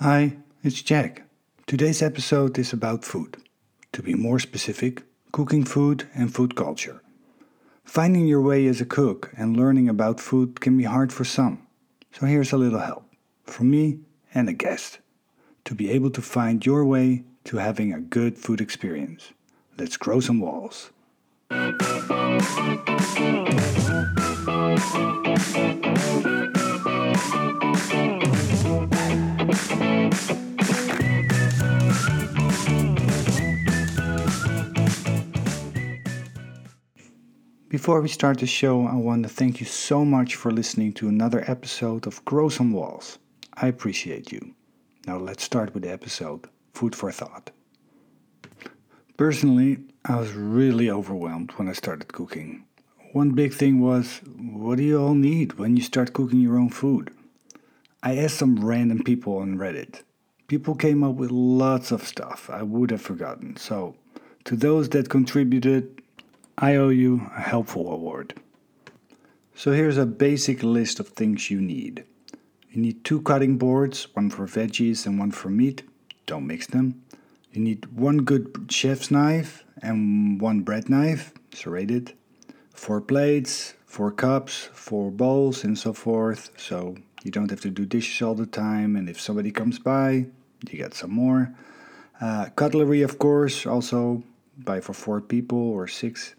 Hi, 0.00 0.36
it's 0.62 0.80
Jack. 0.80 1.24
Today's 1.66 2.02
episode 2.02 2.56
is 2.56 2.72
about 2.72 3.04
food. 3.04 3.36
To 3.90 4.00
be 4.00 4.14
more 4.14 4.38
specific, 4.38 5.02
cooking 5.32 5.64
food 5.64 6.08
and 6.14 6.32
food 6.32 6.54
culture. 6.54 7.02
Finding 7.82 8.28
your 8.28 8.40
way 8.40 8.68
as 8.68 8.80
a 8.80 8.86
cook 8.86 9.32
and 9.36 9.56
learning 9.56 9.88
about 9.88 10.20
food 10.20 10.60
can 10.60 10.76
be 10.76 10.84
hard 10.84 11.12
for 11.12 11.24
some. 11.24 11.66
So 12.12 12.26
here's 12.26 12.52
a 12.52 12.56
little 12.56 12.78
help 12.78 13.10
from 13.42 13.72
me 13.72 13.98
and 14.32 14.48
a 14.48 14.52
guest 14.52 15.00
to 15.64 15.74
be 15.74 15.90
able 15.90 16.10
to 16.10 16.22
find 16.22 16.64
your 16.64 16.84
way 16.84 17.24
to 17.46 17.56
having 17.56 17.92
a 17.92 17.98
good 17.98 18.38
food 18.38 18.60
experience. 18.60 19.32
Let's 19.76 19.96
grow 19.96 20.20
some 20.20 20.38
walls. 20.38 20.92
Before 37.68 38.00
we 38.00 38.08
start 38.08 38.38
the 38.38 38.46
show, 38.46 38.86
I 38.86 38.96
want 38.96 39.22
to 39.22 39.28
thank 39.28 39.60
you 39.60 39.66
so 39.66 40.04
much 40.04 40.34
for 40.34 40.50
listening 40.50 40.92
to 40.94 41.08
another 41.08 41.44
episode 41.46 42.06
of 42.06 42.24
Grow 42.24 42.48
Some 42.48 42.72
Walls. 42.72 43.18
I 43.54 43.68
appreciate 43.68 44.32
you. 44.32 44.54
Now 45.06 45.18
let's 45.18 45.44
start 45.44 45.72
with 45.72 45.84
the 45.84 45.90
episode 45.90 46.48
Food 46.74 46.94
for 46.94 47.12
Thought. 47.12 47.50
Personally, 49.16 49.78
I 50.04 50.16
was 50.16 50.32
really 50.32 50.90
overwhelmed 50.90 51.52
when 51.52 51.68
I 51.68 51.72
started 51.72 52.12
cooking. 52.12 52.64
One 53.12 53.30
big 53.30 53.54
thing 53.54 53.80
was 53.80 54.20
what 54.36 54.76
do 54.76 54.82
you 54.82 55.00
all 55.00 55.14
need 55.14 55.54
when 55.58 55.76
you 55.76 55.82
start 55.82 56.12
cooking 56.12 56.40
your 56.40 56.58
own 56.58 56.70
food? 56.70 57.10
I 58.02 58.16
asked 58.16 58.38
some 58.38 58.64
random 58.64 59.02
people 59.02 59.38
on 59.38 59.56
Reddit. 59.56 60.02
People 60.48 60.74
came 60.74 61.04
up 61.04 61.16
with 61.16 61.30
lots 61.30 61.92
of 61.92 62.08
stuff 62.08 62.48
I 62.48 62.62
would 62.62 62.90
have 62.90 63.02
forgotten, 63.02 63.58
so 63.58 63.96
to 64.44 64.56
those 64.56 64.88
that 64.88 65.10
contributed, 65.10 66.00
I 66.56 66.74
owe 66.76 66.88
you 66.88 67.30
a 67.36 67.42
helpful 67.42 67.92
award. 67.92 68.32
So 69.54 69.72
here's 69.72 69.98
a 69.98 70.06
basic 70.06 70.62
list 70.62 71.00
of 71.00 71.08
things 71.08 71.50
you 71.50 71.60
need. 71.60 72.02
You 72.70 72.80
need 72.80 73.04
two 73.04 73.20
cutting 73.20 73.58
boards, 73.58 74.08
one 74.14 74.30
for 74.30 74.46
veggies 74.46 75.04
and 75.04 75.18
one 75.18 75.32
for 75.32 75.50
meat. 75.50 75.82
Don't 76.24 76.46
mix 76.46 76.66
them. 76.66 77.02
You 77.52 77.60
need 77.60 77.84
one 77.92 78.18
good 78.22 78.68
chef's 78.70 79.10
knife 79.10 79.64
and 79.82 80.40
one 80.40 80.62
bread 80.62 80.88
knife, 80.88 81.34
serrated. 81.52 82.14
Four 82.72 83.02
plates, 83.02 83.74
four 83.84 84.10
cups, 84.12 84.70
four 84.72 85.10
bowls, 85.10 85.62
and 85.62 85.78
so 85.78 85.92
forth. 85.92 86.52
So 86.56 86.96
you 87.22 87.30
don't 87.30 87.50
have 87.50 87.60
to 87.60 87.70
do 87.70 87.84
dishes 87.84 88.22
all 88.22 88.34
the 88.34 88.46
time. 88.46 88.96
And 88.96 89.10
if 89.10 89.20
somebody 89.20 89.50
comes 89.50 89.78
by, 89.78 90.28
you 90.70 90.78
get 90.78 90.94
some 90.94 91.10
more. 91.10 91.54
Uh, 92.20 92.46
cutlery, 92.56 93.02
of 93.02 93.18
course, 93.18 93.66
also 93.66 94.22
buy 94.58 94.80
for 94.80 94.92
four 94.92 95.20
people 95.20 95.58
or 95.58 95.86
six. 95.86 96.34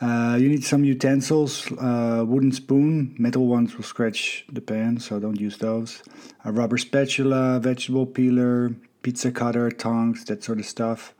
Uh, 0.00 0.36
you 0.38 0.48
need 0.48 0.62
some 0.62 0.84
utensils, 0.84 1.72
uh, 1.72 2.22
wooden 2.26 2.52
spoon, 2.52 3.14
metal 3.18 3.46
ones 3.46 3.76
will 3.76 3.84
scratch 3.84 4.44
the 4.52 4.60
pan, 4.60 5.00
so 5.00 5.18
don't 5.18 5.40
use 5.40 5.56
those. 5.56 6.02
A 6.44 6.52
rubber 6.52 6.76
spatula, 6.76 7.58
vegetable 7.60 8.04
peeler, 8.04 8.74
pizza 9.00 9.30
cutter, 9.30 9.70
tongs, 9.70 10.24
that 10.26 10.44
sort 10.44 10.58
of 10.58 10.66
stuff. 10.66 11.14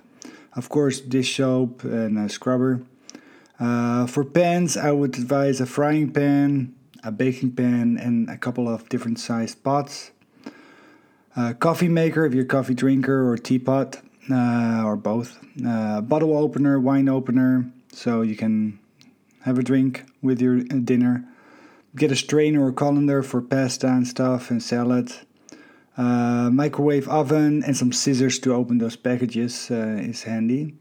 Of 0.55 0.69
course, 0.69 1.01
dish 1.01 1.37
soap 1.37 1.85
and 1.85 2.19
a 2.19 2.29
scrubber. 2.29 2.83
Uh, 3.59 4.07
for 4.07 4.25
pans, 4.25 4.77
I 4.77 4.91
would 4.91 5.17
advise 5.17 5.61
a 5.61 5.67
frying 5.67 6.13
pan, 6.13 6.75
a 7.03 7.11
baking 7.11 7.53
pan, 7.53 7.97
and 7.97 8.29
a 8.29 8.37
couple 8.37 8.69
of 8.69 8.89
different 8.91 9.19
sized 9.19 9.65
pots. 9.65 10.11
A 11.37 11.53
coffee 11.53 11.89
maker 11.89 12.25
if 12.25 12.33
you're 12.33 12.45
a 12.45 12.49
coffee 12.49 12.73
drinker, 12.73 13.31
or 13.31 13.37
teapot, 13.37 14.01
uh, 14.31 14.83
or 14.83 14.97
both. 14.97 15.39
Uh, 15.65 16.01
bottle 16.01 16.35
opener, 16.35 16.81
wine 16.81 17.11
opener, 17.11 17.71
so 17.93 18.23
you 18.23 18.37
can 18.37 18.79
have 19.43 19.59
a 19.59 19.63
drink 19.63 20.07
with 20.23 20.41
your 20.41 20.61
dinner. 20.61 21.29
Get 21.95 22.11
a 22.11 22.17
strainer 22.17 22.65
or 22.65 22.69
a 22.69 22.73
colander 22.73 23.23
for 23.23 23.43
pasta 23.43 23.87
and 23.87 24.09
stuff 24.09 24.51
and 24.51 24.63
salad. 24.63 25.13
Uh, 25.99 26.51
microwave 26.51 27.09
oven 27.09 27.63
and 27.65 27.77
some 27.77 27.93
scissors 27.93 28.39
to 28.39 28.55
open 28.55 28.79
those 28.79 28.97
packages 28.97 29.71
uh, 29.71 29.99
is 30.01 30.23
handy. 30.23 30.75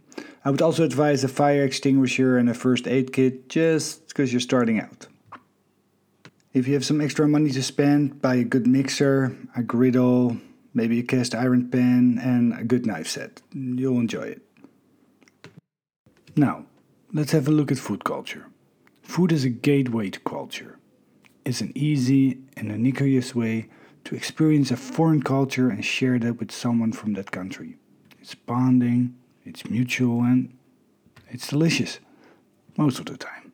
I 0.46 0.52
would 0.52 0.62
also 0.62 0.84
advise 0.84 1.24
a 1.24 1.28
fire 1.28 1.64
extinguisher 1.64 2.38
and 2.38 2.50
a 2.50 2.54
first 2.54 2.88
aid 2.88 3.12
kit 3.12 3.50
just 3.50 4.08
because 4.08 4.32
you're 4.32 4.40
starting 4.40 4.80
out. 4.80 5.08
If 6.54 6.68
you 6.68 6.74
have 6.76 6.86
some 6.86 7.02
extra 7.02 7.28
money 7.28 7.52
to 7.52 7.62
spend, 7.62 8.22
buy 8.22 8.36
a 8.36 8.44
good 8.46 8.66
mixer, 8.66 9.36
a 9.58 9.64
griddle, 9.64 10.38
maybe 10.76 11.00
a 11.00 11.04
cast 11.04 11.34
iron 11.34 11.70
pan, 11.70 12.20
and 12.22 12.54
a 12.54 12.64
good 12.64 12.86
knife 12.86 13.08
set. 13.08 13.42
You'll 13.54 14.00
enjoy 14.00 14.36
it. 14.36 14.42
Now, 16.36 16.66
let's 17.14 17.32
have 17.32 17.48
a 17.48 17.52
look 17.52 17.72
at 17.72 17.80
food 17.80 18.04
culture. 18.04 18.46
Food 19.02 19.32
is 19.32 19.46
a 19.46 19.50
gateway 19.50 20.10
to 20.10 20.20
culture. 20.20 20.78
It's 21.46 21.62
an 21.62 21.72
easy 21.76 22.40
and 22.58 22.70
ubiquitous 22.70 23.34
way 23.34 23.70
to 24.04 24.16
experience 24.16 24.70
a 24.70 24.78
foreign 24.78 25.24
culture 25.24 25.70
and 25.70 25.84
share 25.84 26.20
that 26.20 26.40
with 26.40 26.52
someone 26.52 26.92
from 26.92 27.14
that 27.14 27.32
country. 27.32 27.78
It's 28.22 28.36
bonding, 28.36 29.16
it's 29.46 29.70
mutual, 29.70 30.22
and 30.22 30.58
it's 31.30 31.48
delicious 31.48 32.00
most 32.78 33.00
of 33.00 33.06
the 33.06 33.18
time. 33.18 33.52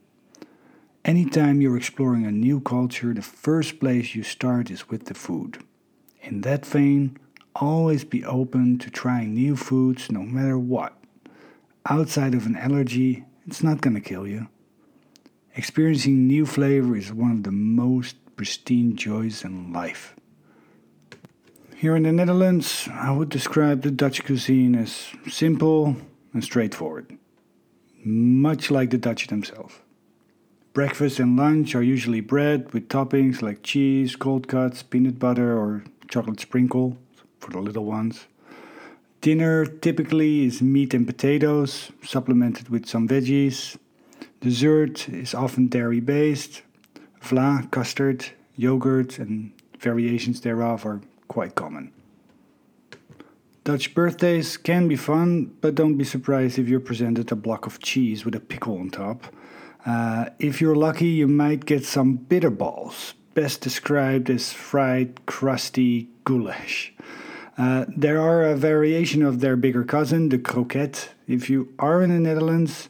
Anytime 1.03 1.61
you're 1.61 1.77
exploring 1.77 2.25
a 2.25 2.31
new 2.31 2.59
culture, 2.61 3.13
the 3.13 3.21
first 3.21 3.79
place 3.79 4.15
you 4.15 4.23
start 4.23 4.71
is 4.71 4.89
with 4.89 5.05
the 5.05 5.13
food. 5.13 5.63
In 6.21 6.41
that 6.41 6.65
vein, 6.65 7.17
always 7.55 8.03
be 8.03 8.23
open 8.23 8.77
to 8.79 8.89
trying 8.89 9.33
new 9.33 9.55
foods 9.55 10.11
no 10.11 10.21
matter 10.21 10.57
what. 10.57 10.97
Outside 11.89 12.35
of 12.35 12.45
an 12.45 12.55
allergy, 12.55 13.25
it's 13.47 13.63
not 13.63 13.81
going 13.81 13.95
to 13.95 14.01
kill 14.01 14.27
you. 14.27 14.47
Experiencing 15.55 16.27
new 16.27 16.45
flavor 16.45 16.95
is 16.95 17.11
one 17.11 17.31
of 17.31 17.43
the 17.43 17.51
most 17.51 18.15
pristine 18.35 18.95
joys 18.95 19.43
in 19.43 19.73
life. 19.73 20.15
Here 21.75 21.95
in 21.95 22.03
the 22.03 22.11
Netherlands, 22.11 22.87
I 22.93 23.11
would 23.11 23.29
describe 23.29 23.81
the 23.81 23.91
Dutch 23.91 24.23
cuisine 24.23 24.75
as 24.75 25.07
simple 25.27 25.97
and 26.31 26.43
straightforward, 26.43 27.17
much 28.05 28.69
like 28.69 28.91
the 28.91 28.97
Dutch 28.97 29.27
themselves. 29.27 29.73
Breakfast 30.73 31.19
and 31.19 31.35
lunch 31.35 31.75
are 31.75 31.83
usually 31.83 32.21
bread 32.21 32.71
with 32.71 32.87
toppings 32.87 33.41
like 33.41 33.63
cheese, 33.63 34.15
cold 34.15 34.47
cuts, 34.47 34.83
peanut 34.83 35.19
butter, 35.19 35.57
or 35.57 35.83
chocolate 36.11 36.39
sprinkle 36.39 36.97
for 37.39 37.49
the 37.51 37.59
little 37.59 37.85
ones. 37.85 38.27
Dinner 39.21 39.65
typically 39.65 40.45
is 40.45 40.61
meat 40.61 40.93
and 40.93 41.07
potatoes, 41.07 41.91
supplemented 42.03 42.69
with 42.69 42.85
some 42.85 43.07
veggies. 43.07 43.77
Dessert 44.41 45.07
is 45.09 45.33
often 45.33 45.67
dairy 45.67 45.99
based. 45.99 46.63
Vla, 47.21 47.69
custard, 47.71 48.25
yogurt, 48.55 49.19
and 49.19 49.51
variations 49.79 50.41
thereof 50.41 50.85
are 50.85 51.01
quite 51.27 51.55
common. 51.55 51.91
Dutch 53.63 53.93
birthdays 53.93 54.57
can 54.57 54.87
be 54.87 54.95
fun, 54.95 55.55
but 55.61 55.75
don't 55.75 55.95
be 55.95 56.03
surprised 56.03 56.57
if 56.57 56.67
you're 56.67 56.79
presented 56.79 57.31
a 57.31 57.35
block 57.35 57.67
of 57.67 57.79
cheese 57.79 58.25
with 58.25 58.33
a 58.33 58.39
pickle 58.39 58.79
on 58.79 58.89
top. 58.89 59.27
Uh, 59.85 60.25
if 60.39 60.59
you're 60.59 60.75
lucky, 60.75 61.07
you 61.07 61.27
might 61.27 61.65
get 61.65 61.85
some 61.85 62.17
bitterballs, 62.17 63.13
best 63.33 63.61
described 63.61 64.29
as 64.29 64.51
fried, 64.51 65.25
crusty 65.25 66.09
goulash. 66.23 66.93
Uh, 67.57 67.85
there 67.87 68.19
are 68.19 68.43
a 68.43 68.55
variation 68.55 69.21
of 69.23 69.39
their 69.39 69.55
bigger 69.55 69.83
cousin, 69.83 70.29
the 70.29 70.37
croquette. 70.37 71.09
If 71.27 71.49
you 71.49 71.73
are 71.79 72.01
in 72.01 72.09
the 72.09 72.19
Netherlands, 72.19 72.89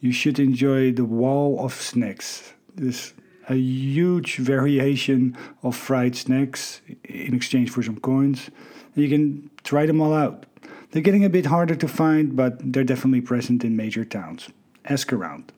you 0.00 0.12
should 0.12 0.38
enjoy 0.38 0.92
the 0.92 1.04
wall 1.04 1.64
of 1.64 1.74
snacks. 1.74 2.52
This 2.74 3.14
a 3.48 3.54
huge 3.56 4.36
variation 4.36 5.36
of 5.62 5.76
fried 5.76 6.14
snacks 6.14 6.80
in 7.04 7.34
exchange 7.34 7.70
for 7.70 7.82
some 7.82 7.98
coins. 7.98 8.50
You 8.94 9.08
can 9.08 9.50
try 9.64 9.86
them 9.86 10.00
all 10.00 10.14
out. 10.14 10.46
They're 10.90 11.02
getting 11.02 11.24
a 11.24 11.30
bit 11.30 11.46
harder 11.46 11.74
to 11.74 11.88
find, 11.88 12.36
but 12.36 12.72
they're 12.72 12.84
definitely 12.84 13.22
present 13.22 13.64
in 13.64 13.76
major 13.76 14.04
towns. 14.04 14.48
Ask 14.84 15.12
around. 15.12 15.52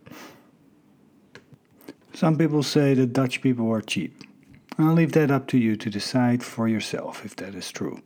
Some 2.15 2.39
people 2.39 2.63
say 2.63 2.95
that 2.95 3.13
Dutch 3.13 3.43
people 3.43 3.69
are 3.73 3.81
cheap. 3.81 4.23
I'll 4.79 4.95
leave 4.95 5.11
that 5.13 5.33
up 5.33 5.49
to 5.49 5.59
you 5.59 5.75
to 5.75 5.91
decide 5.91 6.45
for 6.45 6.69
yourself 6.69 7.25
if 7.25 7.35
that 7.37 7.57
is 7.57 7.73
true. 7.73 8.03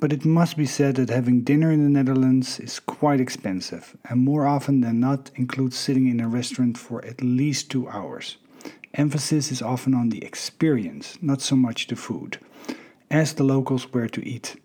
But 0.00 0.12
it 0.12 0.24
must 0.24 0.56
be 0.56 0.66
said 0.66 0.96
that 0.96 1.10
having 1.10 1.42
dinner 1.42 1.70
in 1.70 1.84
the 1.84 1.88
Netherlands 1.88 2.58
is 2.58 2.80
quite 2.80 3.20
expensive 3.20 3.96
and 4.10 4.24
more 4.24 4.48
often 4.48 4.80
than 4.80 4.98
not 4.98 5.30
includes 5.36 5.76
sitting 5.76 6.08
in 6.08 6.18
a 6.18 6.28
restaurant 6.28 6.76
for 6.76 7.04
at 7.04 7.22
least 7.22 7.70
two 7.70 7.88
hours. 7.88 8.36
Emphasis 8.94 9.52
is 9.52 9.62
often 9.62 9.94
on 9.94 10.08
the 10.08 10.24
experience, 10.24 11.16
not 11.22 11.40
so 11.40 11.54
much 11.54 11.86
the 11.86 11.94
food. 11.94 12.40
Ask 13.12 13.36
the 13.36 13.44
locals 13.44 13.92
where 13.92 14.08
to 14.08 14.26
eat. 14.26 14.56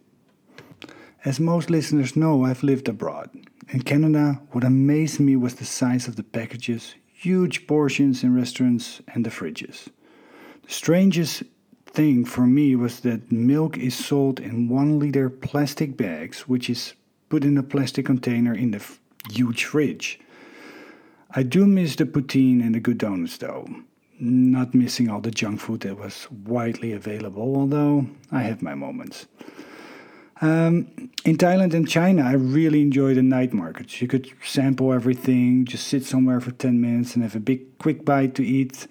As 1.24 1.40
most 1.40 1.70
listeners 1.70 2.16
know, 2.16 2.46
I've 2.46 2.64
lived 2.64 2.90
abroad. 2.90 3.30
In 3.70 3.84
Canada, 3.84 4.42
what 4.54 4.64
amazed 4.64 5.20
me 5.20 5.36
was 5.36 5.56
the 5.56 5.66
size 5.66 6.08
of 6.08 6.16
the 6.16 6.24
packages, 6.24 6.96
huge 7.22 7.68
portions 7.68 8.24
in 8.24 8.34
restaurants, 8.34 9.00
and 9.14 9.24
the 9.24 9.30
fridges. 9.30 9.90
The 10.64 10.72
strangest 10.72 11.44
thing 11.86 12.26
for 12.26 12.48
me 12.48 12.76
was 12.76 13.02
that 13.02 13.32
milk 13.32 13.78
is 13.78 13.94
sold 13.94 14.40
in 14.40 14.70
one 14.70 14.98
liter 14.98 15.30
plastic 15.30 15.96
bags, 15.96 16.48
which 16.48 16.68
is 16.68 16.94
put 17.30 17.44
in 17.44 17.58
a 17.58 17.64
plastic 17.64 18.08
container 18.08 18.56
in 18.56 18.72
the 18.72 18.84
huge 19.30 19.66
fridge. 19.66 20.20
I 21.30 21.44
do 21.44 21.68
miss 21.68 21.96
the 21.96 22.06
poutine 22.06 22.66
and 22.66 22.74
the 22.74 22.80
good 22.80 22.98
donuts 22.98 23.38
though. 23.38 23.68
Not 24.20 24.74
missing 24.74 25.10
all 25.10 25.22
the 25.22 25.32
junk 25.32 25.60
food 25.60 25.82
that 25.82 25.98
was 25.98 26.28
widely 26.32 26.92
available, 26.92 27.56
although 27.56 28.08
I 28.32 28.42
have 28.44 28.62
my 28.64 28.74
moments. 28.74 29.28
Um, 30.42 31.01
in 31.24 31.38
Thailand 31.38 31.74
and 31.74 31.88
China, 31.88 32.24
I 32.24 32.34
really 32.34 32.82
enjoy 32.82 33.14
the 33.14 33.22
night 33.22 33.54
markets. 33.54 34.02
You 34.02 34.08
could 34.08 34.32
sample 34.44 34.92
everything, 34.92 35.66
just 35.66 35.88
sit 35.88 36.04
somewhere 36.04 36.40
for 36.40 36.52
10 36.52 36.82
minutes 36.82 37.14
and 37.16 37.24
have 37.24 37.36
a 37.36 37.40
big 37.40 37.78
quick 37.78 38.04
bite 38.04 38.34
to 38.36 38.46
eat. 38.46 38.88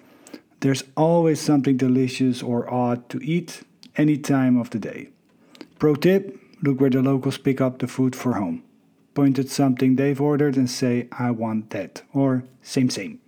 There's 0.61 0.83
always 0.95 1.41
something 1.41 1.75
delicious 1.75 2.41
or 2.41 2.71
odd 2.73 3.09
to 3.09 3.19
eat 3.23 3.63
any 3.97 4.17
time 4.17 4.57
of 4.57 4.69
the 4.69 4.79
day. 4.79 5.09
Pro 5.77 5.95
tip 5.95 6.39
look 6.61 6.79
where 6.79 6.89
the 6.89 7.01
locals 7.01 7.37
pick 7.37 7.59
up 7.59 7.79
the 7.79 7.87
food 7.87 8.15
for 8.15 8.35
home. 8.35 8.63
Point 9.13 9.39
at 9.39 9.49
something 9.49 9.95
they've 9.95 10.21
ordered 10.21 10.55
and 10.55 10.69
say, 10.69 11.09
I 11.11 11.31
want 11.31 11.71
that, 11.71 12.03
or 12.13 12.45
same, 12.61 12.89
same. 12.89 13.19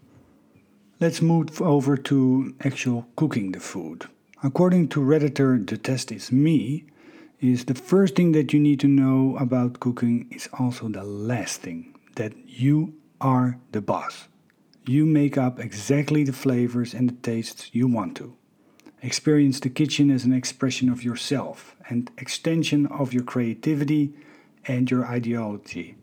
Let's 1.01 1.21
move 1.21 1.61
over 1.61 1.97
to 1.97 2.55
actual 2.63 3.07
cooking 3.17 3.51
the 3.51 3.59
food. 3.59 4.05
According 4.41 4.89
to 4.89 5.01
Redditor, 5.01 5.67
the 5.67 5.77
test 5.77 6.11
is 6.11 6.31
me, 6.31 6.85
is 7.43 7.65
the 7.65 7.75
first 7.75 8.15
thing 8.15 8.31
that 8.31 8.53
you 8.53 8.59
need 8.59 8.79
to 8.79 8.87
know 8.87 9.35
about 9.37 9.81
cooking 9.81 10.27
is 10.31 10.47
also 10.57 10.87
the 10.87 11.03
last 11.03 11.61
thing 11.61 11.93
that 12.15 12.33
you 12.47 12.93
are 13.19 13.57
the 13.73 13.81
boss. 13.81 14.29
You 14.85 15.05
make 15.05 15.37
up 15.37 15.59
exactly 15.59 16.23
the 16.23 16.31
flavors 16.31 16.93
and 16.93 17.09
the 17.09 17.15
tastes 17.15 17.69
you 17.73 17.87
want 17.87 18.15
to. 18.17 18.35
Experience 19.01 19.59
the 19.59 19.69
kitchen 19.69 20.09
as 20.09 20.23
an 20.23 20.31
expression 20.31 20.87
of 20.89 21.03
yourself 21.03 21.75
and 21.89 22.09
extension 22.17 22.85
of 22.87 23.13
your 23.13 23.23
creativity 23.23 24.13
and 24.65 24.89
your 24.89 25.05
ideology. 25.05 25.95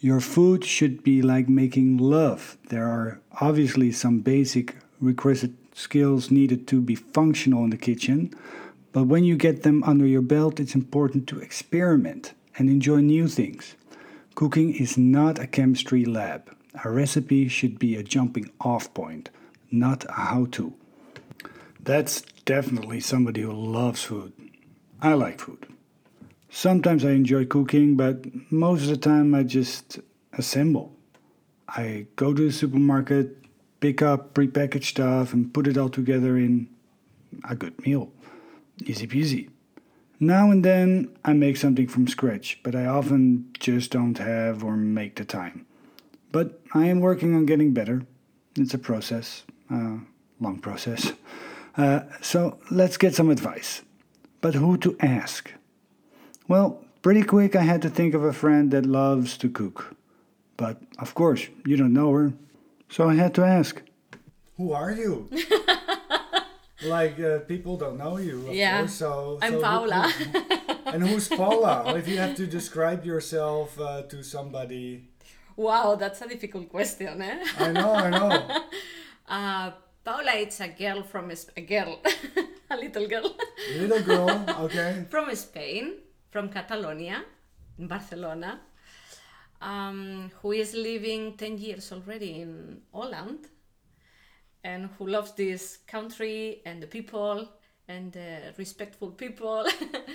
Your 0.00 0.20
food 0.20 0.64
should 0.64 1.04
be 1.04 1.22
like 1.22 1.48
making 1.48 1.98
love. 1.98 2.58
There 2.70 2.88
are 2.88 3.20
obviously 3.40 3.92
some 3.92 4.20
basic 4.20 4.76
requisite 5.00 5.52
skills 5.74 6.30
needed 6.30 6.66
to 6.68 6.80
be 6.80 6.96
functional 6.96 7.62
in 7.62 7.70
the 7.70 7.76
kitchen, 7.76 8.34
but 8.92 9.04
when 9.04 9.24
you 9.24 9.36
get 9.36 9.62
them 9.62 9.82
under 9.84 10.06
your 10.06 10.22
belt, 10.22 10.58
it's 10.58 10.74
important 10.74 11.26
to 11.28 11.38
experiment 11.38 12.34
and 12.58 12.68
enjoy 12.68 12.96
new 12.96 13.28
things. 13.28 13.76
Cooking 14.34 14.74
is 14.74 14.98
not 14.98 15.38
a 15.38 15.46
chemistry 15.46 16.04
lab. 16.04 16.54
A 16.84 16.90
recipe 16.90 17.48
should 17.48 17.78
be 17.78 17.96
a 17.96 18.02
jumping 18.02 18.50
off 18.60 18.92
point, 18.94 19.30
not 19.70 20.04
a 20.04 20.12
how 20.12 20.46
to. 20.52 20.74
That's 21.82 22.22
definitely 22.44 23.00
somebody 23.00 23.42
who 23.42 23.52
loves 23.52 24.02
food. 24.02 24.32
I 25.00 25.14
like 25.14 25.40
food. 25.40 25.66
Sometimes 26.50 27.04
I 27.04 27.10
enjoy 27.10 27.46
cooking, 27.46 27.96
but 27.96 28.24
most 28.50 28.82
of 28.82 28.88
the 28.88 28.96
time 28.96 29.34
I 29.34 29.44
just 29.44 30.00
assemble. 30.32 30.96
I 31.68 32.06
go 32.16 32.34
to 32.34 32.46
the 32.46 32.52
supermarket, 32.52 33.36
pick 33.78 34.02
up 34.02 34.34
prepackaged 34.34 34.84
stuff, 34.84 35.32
and 35.32 35.54
put 35.54 35.68
it 35.68 35.78
all 35.78 35.88
together 35.88 36.36
in 36.36 36.68
a 37.48 37.54
good 37.54 37.84
meal. 37.86 38.12
Easy 38.84 39.06
peasy. 39.06 39.50
Now 40.18 40.50
and 40.50 40.64
then 40.64 41.16
I 41.24 41.32
make 41.32 41.56
something 41.56 41.88
from 41.88 42.06
scratch, 42.06 42.60
but 42.62 42.74
I 42.74 42.86
often 42.86 43.50
just 43.58 43.90
don't 43.90 44.18
have 44.18 44.62
or 44.62 44.76
make 44.76 45.16
the 45.16 45.24
time. 45.24 45.66
But 46.32 46.60
I 46.74 46.86
am 46.86 47.00
working 47.00 47.34
on 47.34 47.46
getting 47.46 47.72
better. 47.72 48.02
It's 48.56 48.74
a 48.74 48.78
process, 48.78 49.44
a 49.70 49.98
long 50.40 50.58
process. 50.60 51.12
Uh, 51.76 52.00
so 52.20 52.58
let's 52.72 52.96
get 52.96 53.14
some 53.14 53.30
advice. 53.30 53.82
But 54.40 54.54
who 54.56 54.76
to 54.78 54.96
ask? 54.98 55.52
Well, 56.48 56.84
pretty 57.00 57.22
quick 57.22 57.54
I 57.54 57.62
had 57.62 57.80
to 57.82 57.88
think 57.88 58.12
of 58.12 58.24
a 58.24 58.32
friend 58.32 58.72
that 58.72 58.84
loves 58.84 59.38
to 59.38 59.48
cook. 59.48 59.94
But 60.56 60.82
of 60.98 61.14
course, 61.14 61.46
you 61.64 61.76
don't 61.76 61.92
know 61.92 62.12
her. 62.12 62.32
So 62.88 63.08
I 63.08 63.14
had 63.14 63.34
to 63.34 63.44
ask. 63.44 63.82
Who 64.56 64.72
are 64.72 64.90
you? 64.90 65.30
like 66.82 67.18
uh, 67.20 67.40
people 67.40 67.76
don't 67.76 67.98
know 67.98 68.16
you, 68.18 68.48
of 68.48 68.54
Yeah. 68.54 68.80
course. 68.80 68.94
So 68.94 69.38
I'm 69.42 69.52
so 69.52 69.60
Paula. 69.60 70.02
who- 70.08 70.40
and 70.92 71.02
who's 71.08 71.28
Paula? 71.28 71.94
if 71.96 72.08
you 72.08 72.18
have 72.18 72.34
to 72.36 72.46
describe 72.46 73.04
yourself 73.04 73.78
uh, 73.80 74.02
to 74.02 74.22
somebody, 74.22 75.08
Wow, 75.56 75.94
that's 75.96 76.22
a 76.22 76.28
difficult 76.28 76.70
question, 76.70 77.20
eh? 77.20 77.44
I 77.58 77.72
know, 77.72 77.92
I 77.92 78.10
know. 78.10 78.64
Uh, 79.30 79.70
Paula, 80.02 80.32
it's 80.34 80.58
a 80.60 80.68
girl 80.68 81.02
from 81.04 81.30
a 81.30 81.60
girl, 81.72 82.00
a 82.70 82.76
little 82.76 83.06
girl 83.06 83.36
Little 83.78 84.02
girl, 84.02 84.44
okay. 84.66 85.04
from 85.08 85.32
Spain, 85.36 85.98
from 86.30 86.48
Catalonia, 86.48 87.22
in 87.78 87.86
Barcelona, 87.86 88.58
um, 89.60 90.30
who 90.42 90.52
is 90.52 90.74
living 90.74 91.36
10 91.36 91.58
years 91.58 91.92
already 91.92 92.40
in 92.40 92.80
Holland 92.92 93.46
and 94.64 94.90
who 94.98 95.06
loves 95.06 95.32
this 95.32 95.78
country 95.86 96.62
and 96.64 96.82
the 96.82 96.86
people 96.86 97.48
and 97.88 98.12
the 98.12 98.54
respectful 98.56 99.10
people. 99.10 99.66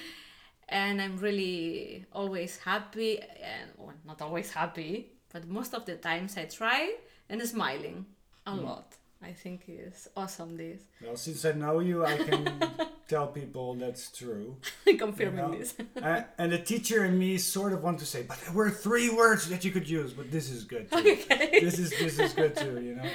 and 0.69 1.01
I'm 1.01 1.18
really 1.18 2.06
always 2.12 2.57
happy, 2.57 3.19
and 3.19 3.71
well, 3.77 3.94
not 4.06 4.21
always 4.21 4.51
happy, 4.51 5.12
but 5.31 5.47
most 5.47 5.74
of 5.74 5.86
the 5.86 5.95
times 5.95 6.38
I 6.38 6.45
try 6.45 6.95
and 7.30 7.42
smiling 7.42 8.06
a 8.45 8.56
lot. 8.56 8.95
I 9.21 9.31
think 9.31 9.63
is 9.68 10.07
awesome. 10.15 10.56
This 10.56 10.81
Well, 11.01 11.15
since 11.15 11.45
I 11.45 11.53
know 11.53 11.80
you, 11.80 12.06
I 12.06 12.18
can 12.18 12.62
tell 13.07 13.27
people 13.27 13.74
that's 13.74 14.12
true. 14.12 14.57
confirming 14.97 15.38
You 15.38 15.51
know? 15.51 15.57
this. 15.57 15.74
Uh, 16.01 16.24
and 16.38 16.51
the 16.51 16.59
teacher 16.59 17.03
and 17.03 17.18
me 17.18 17.38
sort 17.38 17.74
of 17.74 17.81
want 17.81 17.97
to 18.00 18.06
say, 18.06 18.24
but 18.24 18.39
there 18.42 18.53
were 18.53 18.69
three 18.69 19.09
words 19.09 19.50
that 19.50 19.63
you 19.65 19.71
could 19.71 19.89
use, 19.89 20.13
but 20.13 20.31
this 20.31 20.51
is 20.51 20.63
good 20.63 20.92
too. 20.92 20.97
Okay. 20.97 21.59
This 21.59 21.80
is 21.80 21.89
this 21.92 22.19
is 22.19 22.33
good 22.33 22.56
too, 22.56 22.81
you 22.81 22.95
know. 22.95 23.09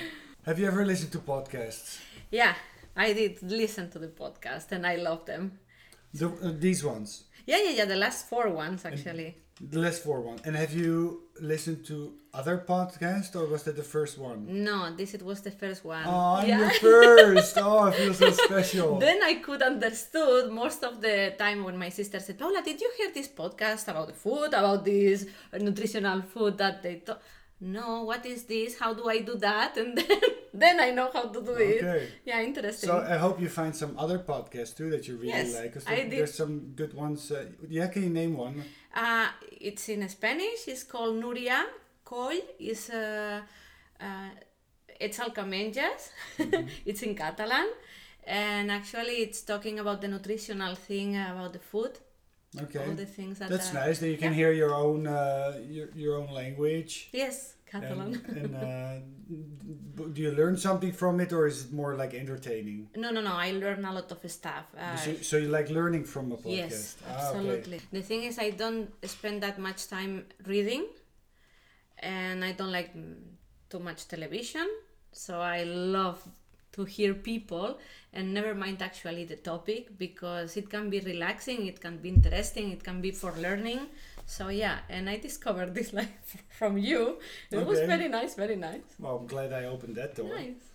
Have 0.47 0.59
you 0.59 0.67
ever 0.67 0.85
listened 0.87 1.13
to 1.13 1.19
podcasts? 1.19 1.99
Yeah, 2.31 2.55
I 2.97 3.13
did 3.13 3.43
listen 3.43 3.91
to 3.91 3.99
the 3.99 4.09
podcast 4.09 4.73
and 4.73 4.87
I 4.87 4.97
love 4.97 5.27
them. 5.27 5.59
The, 6.15 6.29
uh, 6.29 6.53
these 6.59 6.83
ones, 6.85 7.25
Yeah, 7.47 7.59
yeah, 7.65 7.71
yeah. 7.79 7.85
The 7.85 7.97
last 7.97 8.29
four 8.29 8.49
ones 8.51 8.85
actually. 8.85 9.37
the 9.61 9.79
last 9.79 10.03
four 10.03 10.21
one. 10.23 10.39
And 10.45 10.57
have 10.57 10.73
you 10.73 10.95
listened 11.41 11.85
to 11.87 11.97
other 12.33 12.57
podcasts, 12.75 13.35
or 13.37 13.45
was 13.47 13.63
that 13.65 13.77
the 13.77 13.83
first 13.97 14.19
one? 14.19 14.39
No, 14.65 14.77
this 14.97 15.15
it 15.15 15.23
was 15.23 15.41
the 15.43 15.51
first 15.51 15.85
one. 15.85 16.05
Oh, 16.07 16.37
I'm 16.41 16.49
yeah. 16.49 16.69
the 16.69 16.71
first. 16.89 17.57
Oh, 17.67 17.81
I 17.89 17.91
feel 17.93 18.15
so 18.15 18.31
special. 18.31 18.99
then 18.99 19.23
I 19.23 19.35
could 19.47 19.63
understood 19.63 20.51
most 20.63 20.83
of 20.83 21.01
the 21.01 21.35
time 21.39 21.65
when 21.65 21.77
my 21.79 21.91
sister 21.91 22.19
said, 22.21 22.39
Paula, 22.39 22.63
did 22.63 22.81
you 22.81 22.91
hear 22.99 23.11
this 23.13 23.29
podcast 23.29 23.85
about 23.89 24.07
the 24.09 24.15
food, 24.25 24.49
about 24.55 24.85
this 24.85 25.27
nutritional 25.69 26.23
food 26.23 26.57
that 26.59 26.83
they 26.83 26.97
talk? 27.07 27.21
No, 27.61 28.05
what 28.05 28.25
is 28.25 28.45
this? 28.45 28.79
How 28.79 28.95
do 28.95 29.09
I 29.09 29.19
do 29.21 29.35
that? 29.37 29.77
And 29.77 29.97
then, 29.99 30.21
then 30.55 30.81
I 30.81 30.91
know 30.91 31.11
how 31.13 31.25
to 31.27 31.43
do 31.43 31.51
Okay. 31.53 32.05
it. 32.05 32.11
Yeah, 32.25 32.41
interesting. 32.43 32.89
So 32.89 32.99
I 32.99 33.17
hope 33.19 33.41
you 33.41 33.49
find 33.49 33.77
some 33.77 33.99
other 33.99 34.19
podcasts 34.19 34.75
too 34.77 34.89
that 34.91 35.07
you 35.09 35.17
really 35.17 35.29
Yes, 35.29 35.55
like. 35.55 35.75
'cause 35.75 35.87
I 35.87 35.97
did. 35.97 36.13
there's 36.13 36.35
some 36.35 36.73
good 36.75 36.95
ones. 36.95 37.31
Uh, 37.31 37.47
yeah, 37.69 37.87
can 37.89 38.03
you 38.05 38.11
name 38.11 38.37
one? 38.37 38.65
Uh, 38.95 39.29
it's 39.61 39.89
in 39.91 40.09
Spanish. 40.09 40.67
It's 40.69 40.85
called 40.85 41.17
Nuria 41.23 41.67
Coll. 42.05 42.33
It's 42.59 42.89
uh, 42.91 43.43
uh, 44.01 44.31
it's 44.99 45.19
alcamenjas. 45.19 46.11
it's 46.87 47.03
in 47.03 47.15
Catalan, 47.15 47.69
and 48.25 48.71
actually, 48.71 49.17
it's 49.27 49.43
talking 49.43 49.79
about 49.79 50.01
the 50.01 50.09
nutritional 50.09 50.75
thing 50.75 51.17
about 51.17 51.53
the 51.53 51.59
food. 51.59 51.99
Okay, 52.59 52.81
All 52.85 52.95
the 52.95 53.07
things 53.07 53.39
that. 53.39 53.49
that's 53.49 53.71
are- 53.71 53.75
nice. 53.87 54.01
that 54.01 54.09
you 54.09 54.17
can 54.17 54.33
yeah. 54.33 54.41
hear 54.43 54.53
your 54.53 54.75
own 54.75 55.07
uh, 55.07 55.61
your, 55.69 55.89
your 55.95 56.17
own 56.17 56.33
language. 56.33 57.09
Yes, 57.13 57.55
Catalan. 57.71 58.21
And, 58.27 58.37
and 58.37 58.55
uh, 58.57 60.09
do 60.15 60.21
you 60.21 60.33
learn 60.33 60.57
something 60.57 60.91
from 60.93 61.21
it, 61.21 61.33
or 61.33 61.47
is 61.47 61.67
it 61.67 61.73
more 61.73 61.95
like 61.95 62.13
entertaining? 62.13 62.89
no, 62.97 63.11
no, 63.13 63.21
no. 63.21 63.35
I 63.35 63.53
learn 63.53 63.85
a 63.85 63.93
lot 63.93 64.11
of 64.11 64.19
stuff. 64.31 64.65
Uh, 64.77 64.97
so, 64.97 65.15
so 65.23 65.37
you 65.37 65.49
like 65.49 65.71
learning 65.71 66.05
from 66.05 66.33
a 66.33 66.37
podcast? 66.37 66.57
Yes, 66.57 66.97
Ah, 67.07 67.11
okay. 67.11 67.39
absolutely. 67.39 67.81
The 67.93 68.03
thing 68.03 68.25
is, 68.25 68.39
I 68.41 68.51
don't 68.51 68.91
spend 69.09 69.43
that 69.45 69.57
much 69.61 69.87
time 69.87 70.27
reading, 70.45 70.87
and 71.99 72.45
I 72.45 72.53
don't 72.53 72.73
like 72.73 72.95
mm, 72.97 73.15
too 73.69 73.79
much 73.79 74.09
television. 74.09 74.67
So 75.13 75.41
I 75.41 75.63
love 75.65 76.21
to 76.73 76.85
hear 76.85 77.15
people, 77.15 77.79
and 78.13 78.35
never 78.35 78.55
mind 78.55 78.83
actually 78.83 79.25
the 79.25 79.37
topic 79.37 79.97
because 79.99 80.57
it 80.57 80.69
can 80.69 80.91
be 80.91 81.01
relaxing, 81.01 81.67
it 81.67 81.81
can 81.81 81.99
be 81.99 82.09
interesting, 82.09 82.73
it 82.73 82.83
can 82.83 83.01
be 83.01 83.11
for 83.11 83.33
learning. 83.39 83.87
So 84.27 84.49
yeah, 84.49 84.79
and 84.89 85.09
I 85.09 85.17
discovered 85.19 85.75
this 85.79 85.93
like 85.93 86.11
from 86.51 86.79
you. 86.79 87.19
It 87.51 87.67
was 87.67 87.81
very 87.81 88.09
nice, 88.09 88.35
very 88.35 88.57
nice. 88.57 88.83
Well, 88.99 89.17
I'm 89.19 89.27
glad 89.27 89.53
I 89.53 89.65
opened 89.65 89.97
that 89.97 90.15
door. 90.15 90.29
Nice. 90.29 90.71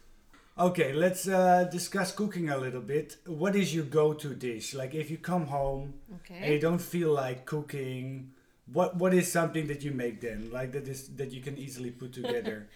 Okay, 0.58 0.94
let's 0.94 1.28
uh, 1.28 1.66
discuss 1.70 2.14
cooking 2.14 2.50
a 2.50 2.58
little 2.58 2.82
bit. 2.82 3.18
What 3.26 3.58
is 3.58 3.76
your 3.76 3.84
go-to 3.84 4.34
dish? 4.34 4.74
Like 4.74 4.96
if 4.96 5.12
you 5.12 5.18
come 5.18 5.48
home 5.48 5.96
and 6.30 6.54
you 6.54 6.60
don't 6.60 6.80
feel 6.80 7.12
like 7.12 7.46
cooking, 7.46 8.32
what 8.72 8.96
what 8.96 9.14
is 9.14 9.30
something 9.30 9.68
that 9.68 9.84
you 9.84 9.92
make 9.92 10.22
then? 10.22 10.50
Like 10.52 10.72
that 10.72 10.88
is 10.88 11.10
that 11.18 11.32
you 11.32 11.42
can 11.42 11.58
easily 11.58 11.92
put 11.92 12.14
together. 12.22 12.70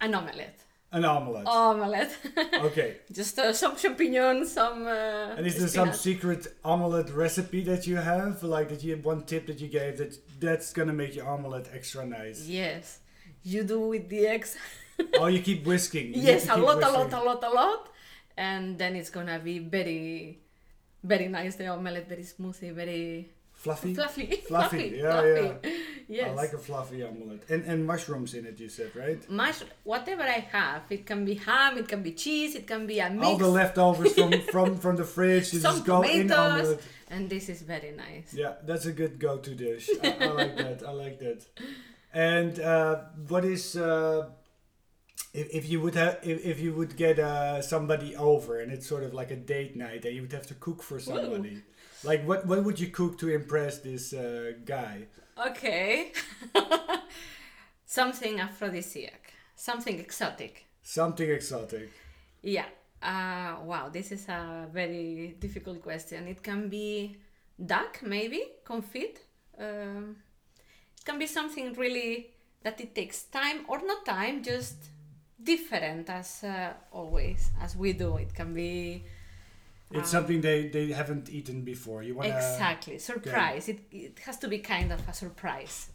An 0.00 0.14
omelette. 0.14 0.60
An 0.90 1.04
omelette. 1.04 1.46
Omelette. 1.46 2.16
Okay. 2.68 2.96
Just 3.12 3.38
uh, 3.38 3.52
some 3.52 3.76
champignons, 3.76 4.52
some. 4.52 4.86
Uh, 4.86 5.36
And 5.36 5.46
is 5.46 5.58
there 5.58 5.68
some 5.68 5.92
secret 5.92 6.46
omelette 6.64 7.10
recipe 7.10 7.62
that 7.64 7.86
you 7.86 7.96
have? 7.96 8.42
Like 8.42 8.68
that 8.70 8.82
you 8.82 8.92
have 8.96 9.04
one 9.04 9.22
tip 9.24 9.46
that 9.48 9.60
you 9.60 9.68
gave 9.68 9.98
that 9.98 10.12
that's 10.40 10.72
gonna 10.72 10.94
make 10.94 11.14
your 11.14 11.28
omelette 11.28 11.68
extra 11.74 12.06
nice. 12.06 12.46
Yes, 12.48 13.00
you 13.42 13.64
do 13.64 13.80
with 13.80 14.08
the 14.08 14.26
eggs. 14.26 14.56
oh, 15.20 15.26
you 15.26 15.40
keep 15.48 15.66
whisking. 15.66 16.14
You 16.14 16.22
yes, 16.22 16.48
a 16.48 16.56
lot, 16.56 16.82
a 16.82 16.90
lot, 16.90 17.12
a 17.12 17.20
lot, 17.22 17.44
a 17.44 17.50
lot, 17.50 17.88
and 18.36 18.78
then 18.78 18.96
it's 18.96 19.10
gonna 19.10 19.38
be 19.38 19.58
very, 19.58 20.38
very 21.04 21.28
nice. 21.28 21.56
The 21.56 21.66
omelette, 21.68 22.08
very 22.08 22.24
smoothie, 22.24 22.72
very 22.74 23.28
Fluffy. 23.68 23.94
fluffy, 23.94 24.26
Fluffy, 24.26 24.36
fluffy. 24.48 24.88
yeah, 24.96 25.20
fluffy. 25.20 25.70
Yes. 26.08 26.28
I 26.30 26.34
like 26.42 26.52
a 26.54 26.58
fluffy 26.58 27.02
omelette. 27.02 27.42
And 27.50 27.62
and 27.70 27.78
mushrooms 27.86 28.32
in 28.34 28.46
it. 28.46 28.58
You 28.60 28.68
said 28.68 28.90
right. 28.96 29.20
Mush, 29.30 29.58
whatever 29.84 30.22
I 30.22 30.40
have, 30.56 30.82
it 30.96 31.02
can 31.10 31.24
be 31.24 31.34
ham, 31.34 31.76
it 31.82 31.86
can 31.92 32.02
be 32.02 32.12
cheese, 32.12 32.54
it 32.60 32.66
can 32.66 32.86
be 32.86 32.98
a 33.00 33.10
mix, 33.10 33.26
All 33.26 33.36
the 33.36 33.48
leftovers 33.60 34.12
from 34.14 34.32
from 34.54 34.68
from 34.84 34.96
the 34.96 35.04
fridge. 35.04 35.52
You 35.52 35.60
some 35.60 35.74
just 35.76 35.84
go 35.84 36.02
in 36.02 36.28
tomatoes, 36.28 36.66
omelette. 36.68 36.82
and 37.10 37.28
this 37.34 37.48
is 37.48 37.60
very 37.74 37.92
nice. 38.06 38.28
Yeah, 38.42 38.54
that's 38.68 38.86
a 38.86 38.92
good 38.92 39.18
go-to 39.18 39.54
dish. 39.54 39.90
I, 40.02 40.16
I 40.20 40.26
like 40.42 40.56
that. 40.64 40.78
I 40.88 40.92
like 41.04 41.16
that. 41.24 41.40
And 42.14 42.58
uh, 42.60 42.94
what 43.28 43.44
is 43.44 43.76
uh, 43.76 44.30
if, 45.34 45.48
if 45.54 45.68
you 45.68 45.80
would 45.80 45.94
have 45.94 46.18
if, 46.22 46.44
if 46.44 46.60
you 46.60 46.72
would 46.74 46.96
get 46.96 47.18
uh, 47.18 47.60
somebody 47.62 48.16
over 48.16 48.60
and 48.60 48.72
it's 48.72 48.86
sort 48.86 49.02
of 49.02 49.14
like 49.14 49.30
a 49.30 49.36
date 49.36 49.76
night 49.76 50.04
and 50.04 50.14
you 50.14 50.22
would 50.22 50.32
have 50.32 50.46
to 50.46 50.54
cook 50.54 50.82
for 50.82 50.98
somebody. 50.98 51.62
Like 52.04 52.26
what 52.26 52.46
what 52.46 52.64
would 52.64 52.78
you 52.80 52.88
cook 52.88 53.18
to 53.18 53.28
impress 53.28 53.78
this 53.78 54.12
uh, 54.12 54.52
guy? 54.64 55.06
Okay, 55.46 56.12
something 57.86 58.40
aphrodisiac, 58.40 59.32
something 59.54 59.98
exotic. 59.98 60.66
Something 60.82 61.30
exotic. 61.30 61.90
Yeah. 62.42 62.66
Uh, 63.00 63.56
wow, 63.62 63.88
this 63.88 64.10
is 64.10 64.28
a 64.28 64.66
very 64.72 65.36
difficult 65.38 65.82
question. 65.82 66.26
It 66.26 66.42
can 66.42 66.68
be 66.68 67.16
duck, 67.64 68.00
maybe 68.02 68.42
confit. 68.64 69.18
Um, 69.56 70.16
it 70.96 71.04
can 71.04 71.18
be 71.18 71.26
something 71.26 71.74
really 71.74 72.30
that 72.62 72.80
it 72.80 72.94
takes 72.94 73.22
time 73.24 73.64
or 73.68 73.80
not 73.86 74.04
time, 74.04 74.42
just 74.42 74.76
different 75.42 76.08
as 76.10 76.42
uh, 76.44 76.72
always 76.92 77.50
as 77.60 77.76
we 77.76 77.92
do. 77.92 78.16
It 78.16 78.34
can 78.34 78.54
be 78.54 79.04
It's 79.90 80.12
Um, 80.14 80.20
something 80.20 80.40
they, 80.42 80.68
they 80.68 80.92
haven't 80.92 81.28
eaten 81.30 81.62
before. 81.64 82.02
You 82.02 82.14
want 82.16 82.28
exactly 82.28 82.98
surprise. 82.98 83.68
It 83.68 83.80
it 83.90 84.18
has 84.26 84.38
to 84.38 84.48
be 84.48 84.58
kind 84.58 84.92
of 84.92 85.00
a 85.08 85.12
surprise. 85.14 85.88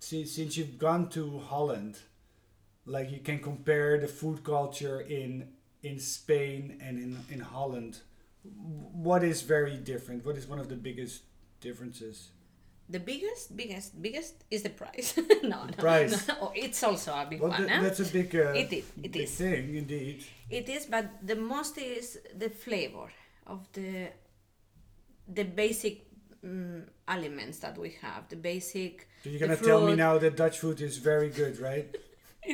since 0.00 0.32
since 0.32 0.56
you've 0.56 0.78
gone 0.78 1.08
to 1.10 1.38
Holland, 1.38 1.98
like 2.84 3.10
you 3.10 3.20
can 3.20 3.38
compare 3.40 3.98
the 4.00 4.08
food 4.08 4.42
culture 4.44 5.00
in 5.00 5.52
in 5.82 5.98
Spain 6.00 6.78
and 6.80 6.98
in 6.98 7.24
in 7.30 7.40
Holland. 7.40 8.02
What 8.44 9.22
is 9.22 9.42
very 9.42 9.76
different? 9.76 10.24
What 10.24 10.36
is 10.36 10.46
one 10.48 10.58
of 10.60 10.68
the 10.68 10.76
biggest 10.76 11.22
differences? 11.60 12.30
The 12.92 13.00
biggest, 13.00 13.56
biggest, 13.56 13.90
biggest 14.06 14.34
is 14.50 14.62
the 14.62 14.68
price. 14.82 15.08
no, 15.42 15.58
no, 15.64 15.72
Price. 15.78 16.28
no. 16.28 16.34
Oh, 16.42 16.52
it's 16.54 16.82
also 16.82 17.10
a 17.12 17.26
big 17.30 17.40
Well, 17.40 17.50
one. 17.50 17.60
th- 17.66 17.70
eh? 17.70 17.80
that's 17.84 18.00
a 18.00 18.10
big 18.18 18.30
uh, 18.36 18.52
It 18.62 18.70
is, 18.78 18.84
it 19.02 19.16
is. 19.16 19.30
thing 19.42 19.64
indeed. 19.82 20.18
It 20.50 20.68
is, 20.68 20.84
but 20.86 21.06
the 21.30 21.36
most 21.36 21.78
is 21.78 22.18
the 22.42 22.50
flavor 22.50 23.08
of 23.46 23.60
the 23.72 24.08
the 25.38 25.44
basic 25.44 25.94
um, 26.44 26.82
elements 27.08 27.56
that 27.64 27.78
we 27.78 27.90
have. 28.02 28.28
The 28.28 28.36
basic. 28.36 29.08
So 29.24 29.30
you're 29.30 29.40
gonna 29.40 29.56
tell 29.56 29.80
me 29.86 29.94
now 29.96 30.18
that 30.18 30.36
Dutch 30.36 30.58
food 30.58 30.78
is 30.82 30.98
very 30.98 31.30
good, 31.30 31.54
right? 31.60 31.88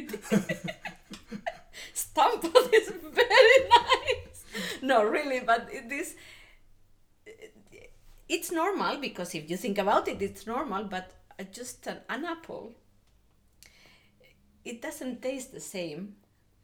Stamppot 1.95 2.69
is 2.73 2.93
very 3.21 3.59
nice. 3.79 4.45
No, 4.83 5.03
really, 5.05 5.41
but 5.41 5.69
it 5.73 5.91
is. 5.93 6.15
It's 8.29 8.53
normal 8.53 8.99
because 8.99 9.35
if 9.35 9.51
you 9.51 9.57
think 9.57 9.79
about 9.79 10.09
it, 10.09 10.21
it's 10.21 10.47
normal. 10.47 10.85
But 10.85 11.13
just 11.53 11.87
an, 11.87 11.99
an 12.09 12.25
apple, 12.25 12.75
it 14.65 14.83
doesn't 14.83 15.23
taste 15.23 15.53
the 15.53 15.61
same 15.61 16.17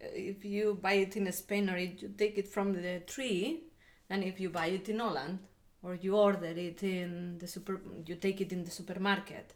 uh, 0.03 0.07
if 0.13 0.45
you 0.45 0.79
buy 0.81 0.95
it 0.95 1.17
in 1.17 1.31
Spain 1.33 1.71
or 1.71 1.79
you 1.79 2.11
take 2.19 2.39
it 2.39 2.49
from 2.49 2.73
the 2.75 3.01
tree 3.07 3.65
than 4.09 4.23
if 4.23 4.41
you 4.41 4.51
buy 4.51 4.67
it 4.67 4.89
in 4.89 4.99
Holland 4.99 5.39
or 5.83 5.95
you 5.95 6.17
order 6.17 6.47
it 6.47 6.83
in 6.83 7.39
the 7.39 7.47
super. 7.47 7.81
You 8.07 8.17
take 8.17 8.41
it 8.41 8.53
in 8.53 8.65
the 8.65 8.71
supermarket. 8.71 9.55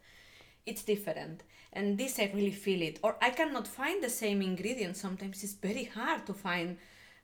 It's 0.67 0.83
different, 0.83 1.45
and 1.73 1.97
this 1.97 2.19
I 2.19 2.31
really 2.35 2.51
feel 2.53 2.83
it. 2.83 2.99
Or 3.03 3.17
I 3.23 3.31
cannot 3.31 3.67
find 3.67 4.03
the 4.03 4.11
same 4.11 4.43
ingredients. 4.43 5.01
Sometimes 5.01 5.43
it's 5.43 5.55
very 5.55 5.85
hard 5.85 6.27
to 6.27 6.35
find 6.35 6.77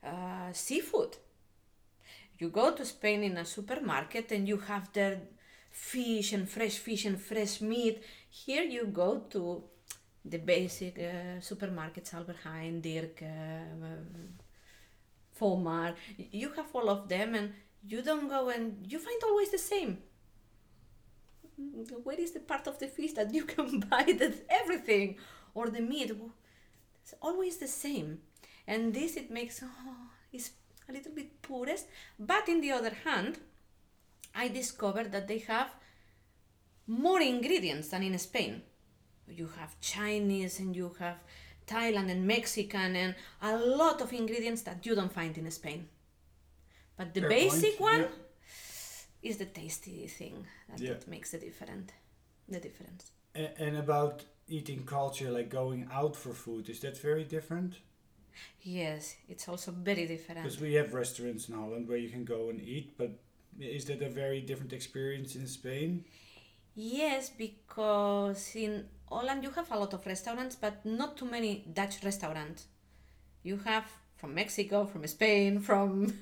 uh, 0.03 0.51
seafood. 0.51 1.17
You 2.37 2.49
go 2.49 2.71
to 2.71 2.85
Spain 2.85 3.23
in 3.23 3.37
a 3.37 3.45
supermarket 3.45 4.31
and 4.31 4.47
you 4.47 4.57
have 4.57 4.91
their 4.93 5.21
fish 5.71 6.33
and 6.33 6.49
fresh 6.49 6.77
fish 6.77 7.05
and 7.05 7.19
fresh 7.19 7.61
meat. 7.61 8.03
Here 8.29 8.63
you 8.63 8.87
go 8.87 9.19
to 9.29 9.63
the 10.23 10.39
basic 10.39 10.97
uh, 10.97 11.39
supermarkets, 11.39 12.13
Albert 12.13 12.37
Heijn, 12.43 12.81
Dirk, 12.81 13.21
uh, 13.21 13.85
Vomar. 15.39 15.95
You 16.17 16.51
have 16.55 16.67
all 16.73 16.89
of 16.89 17.07
them 17.07 17.35
and 17.35 17.53
you 17.87 18.01
don't 18.01 18.27
go 18.27 18.49
and 18.49 18.85
you 18.89 18.99
find 18.99 19.21
always 19.23 19.51
the 19.51 19.57
same. 19.57 19.99
Where 22.03 22.19
is 22.19 22.31
the 22.31 22.39
part 22.39 22.67
of 22.67 22.79
the 22.79 22.87
fish 22.87 23.13
that 23.13 23.33
you 23.33 23.43
can 23.53 23.79
buy 23.79 24.03
that 24.19 24.45
everything 24.49 25.17
or 25.53 25.69
the 25.69 25.81
meat? 25.81 26.11
It's 27.01 27.13
always 27.21 27.57
the 27.57 27.67
same. 27.67 28.19
And 28.67 28.93
this 28.93 29.15
it 29.15 29.29
makes 29.29 29.61
oh, 29.63 30.09
it's 30.33 30.51
a 30.89 30.93
little 30.93 31.11
bit 31.11 31.41
poorest. 31.41 31.87
But 32.19 32.47
in 32.49 32.61
the 32.61 32.71
other 32.71 32.95
hand, 33.03 33.39
I 34.33 34.47
discovered 34.47 35.11
that 35.11 35.27
they 35.27 35.39
have 35.39 35.73
more 36.87 37.21
ingredients 37.21 37.89
than 37.89 38.03
in 38.03 38.17
Spain. 38.19 38.61
You 39.27 39.49
have 39.59 39.79
Chinese 39.81 40.59
and 40.59 40.75
you 40.75 40.95
have 40.99 41.17
Thailand 41.65 42.11
and 42.11 42.27
Mexican 42.27 42.95
and 42.95 43.15
a 43.41 43.57
lot 43.57 44.01
of 44.01 44.13
ingredients 44.13 44.61
that 44.63 44.85
you 44.85 44.93
don't 44.95 45.11
find 45.11 45.35
in 45.37 45.49
Spain. 45.49 45.87
But 46.97 47.13
the 47.13 47.21
Fair 47.21 47.29
basic 47.29 47.77
point, 47.77 47.91
one 47.91 48.01
yeah. 48.01 49.29
is 49.29 49.37
the 49.37 49.45
tasty 49.45 50.07
thing 50.07 50.45
that, 50.69 50.79
Yeah. 50.79 50.93
that 50.93 51.07
makes 51.07 51.31
the 51.31 51.39
different 51.39 51.91
the 52.47 52.59
difference. 52.59 53.11
And 53.33 53.75
about 53.77 54.23
eating 54.47 54.85
culture, 54.85 55.31
like 55.31 55.49
going 55.49 55.89
out 55.91 56.15
for 56.15 56.33
food, 56.33 56.69
is 56.69 56.79
that 56.81 56.97
very 56.97 57.23
different? 57.23 57.79
Yes, 58.61 59.15
it's 59.29 59.47
also 59.47 59.71
very 59.71 60.05
different. 60.07 60.43
Because 60.43 60.59
we 60.59 60.73
have 60.73 60.93
restaurants 60.93 61.49
in 61.49 61.55
Holland 61.55 61.87
where 61.87 61.97
you 61.97 62.09
can 62.09 62.25
go 62.25 62.49
and 62.49 62.59
eat, 62.61 62.97
but 62.97 63.11
is 63.59 63.85
that 63.85 64.01
a 64.01 64.09
very 64.09 64.41
different 64.41 64.73
experience 64.73 65.35
in 65.35 65.47
Spain? 65.47 66.05
Yes, 66.75 67.29
because 67.29 68.55
in 68.55 68.85
Holland 69.09 69.43
you 69.43 69.51
have 69.51 69.71
a 69.71 69.79
lot 69.79 69.93
of 69.93 70.05
restaurants, 70.05 70.55
but 70.55 70.85
not 70.85 71.15
too 71.17 71.25
many 71.25 71.65
Dutch 71.73 72.03
restaurants. 72.03 72.67
You 73.43 73.57
have 73.65 73.85
from 74.17 74.33
Mexico, 74.33 74.85
from 74.85 75.05
Spain, 75.07 75.59
from 75.69 76.13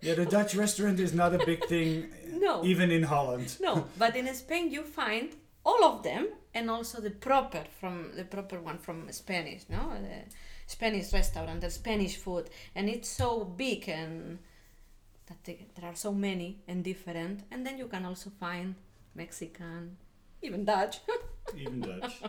Yeah, 0.00 0.14
the 0.14 0.26
Dutch 0.26 0.54
restaurant 0.56 0.98
is 0.98 1.12
not 1.12 1.34
a 1.34 1.44
big 1.44 1.64
thing, 1.68 2.08
No. 2.40 2.64
even 2.64 2.90
in 2.90 3.04
Holland. 3.04 3.56
no, 3.60 3.86
but 3.98 4.16
in 4.16 4.26
Spain 4.34 4.70
you 4.72 4.82
find 4.82 5.28
all 5.64 5.84
of 5.84 6.02
them 6.02 6.28
and 6.54 6.68
also 6.70 7.00
the 7.00 7.10
proper 7.10 7.64
from 7.80 8.10
the 8.16 8.24
proper 8.24 8.60
one 8.60 8.78
from 8.78 9.10
Spanish, 9.12 9.62
no, 9.68 9.92
the 10.00 10.24
Spanish 10.66 11.12
restaurant, 11.12 11.60
the 11.60 11.70
Spanish 11.70 12.16
food, 12.16 12.48
and 12.74 12.88
it's 12.88 13.08
so 13.08 13.44
big 13.44 13.88
and 13.88 14.38
that 15.26 15.42
they, 15.44 15.66
there 15.74 15.90
are 15.90 15.94
so 15.94 16.12
many 16.12 16.62
and 16.68 16.82
different, 16.84 17.42
and 17.50 17.66
then 17.66 17.78
you 17.78 17.86
can 17.86 18.04
also 18.04 18.30
find 18.40 18.74
Mexican, 19.14 19.96
even 20.42 20.64
Dutch. 20.64 20.98
Even 21.56 21.80
Dutch. 21.80 22.22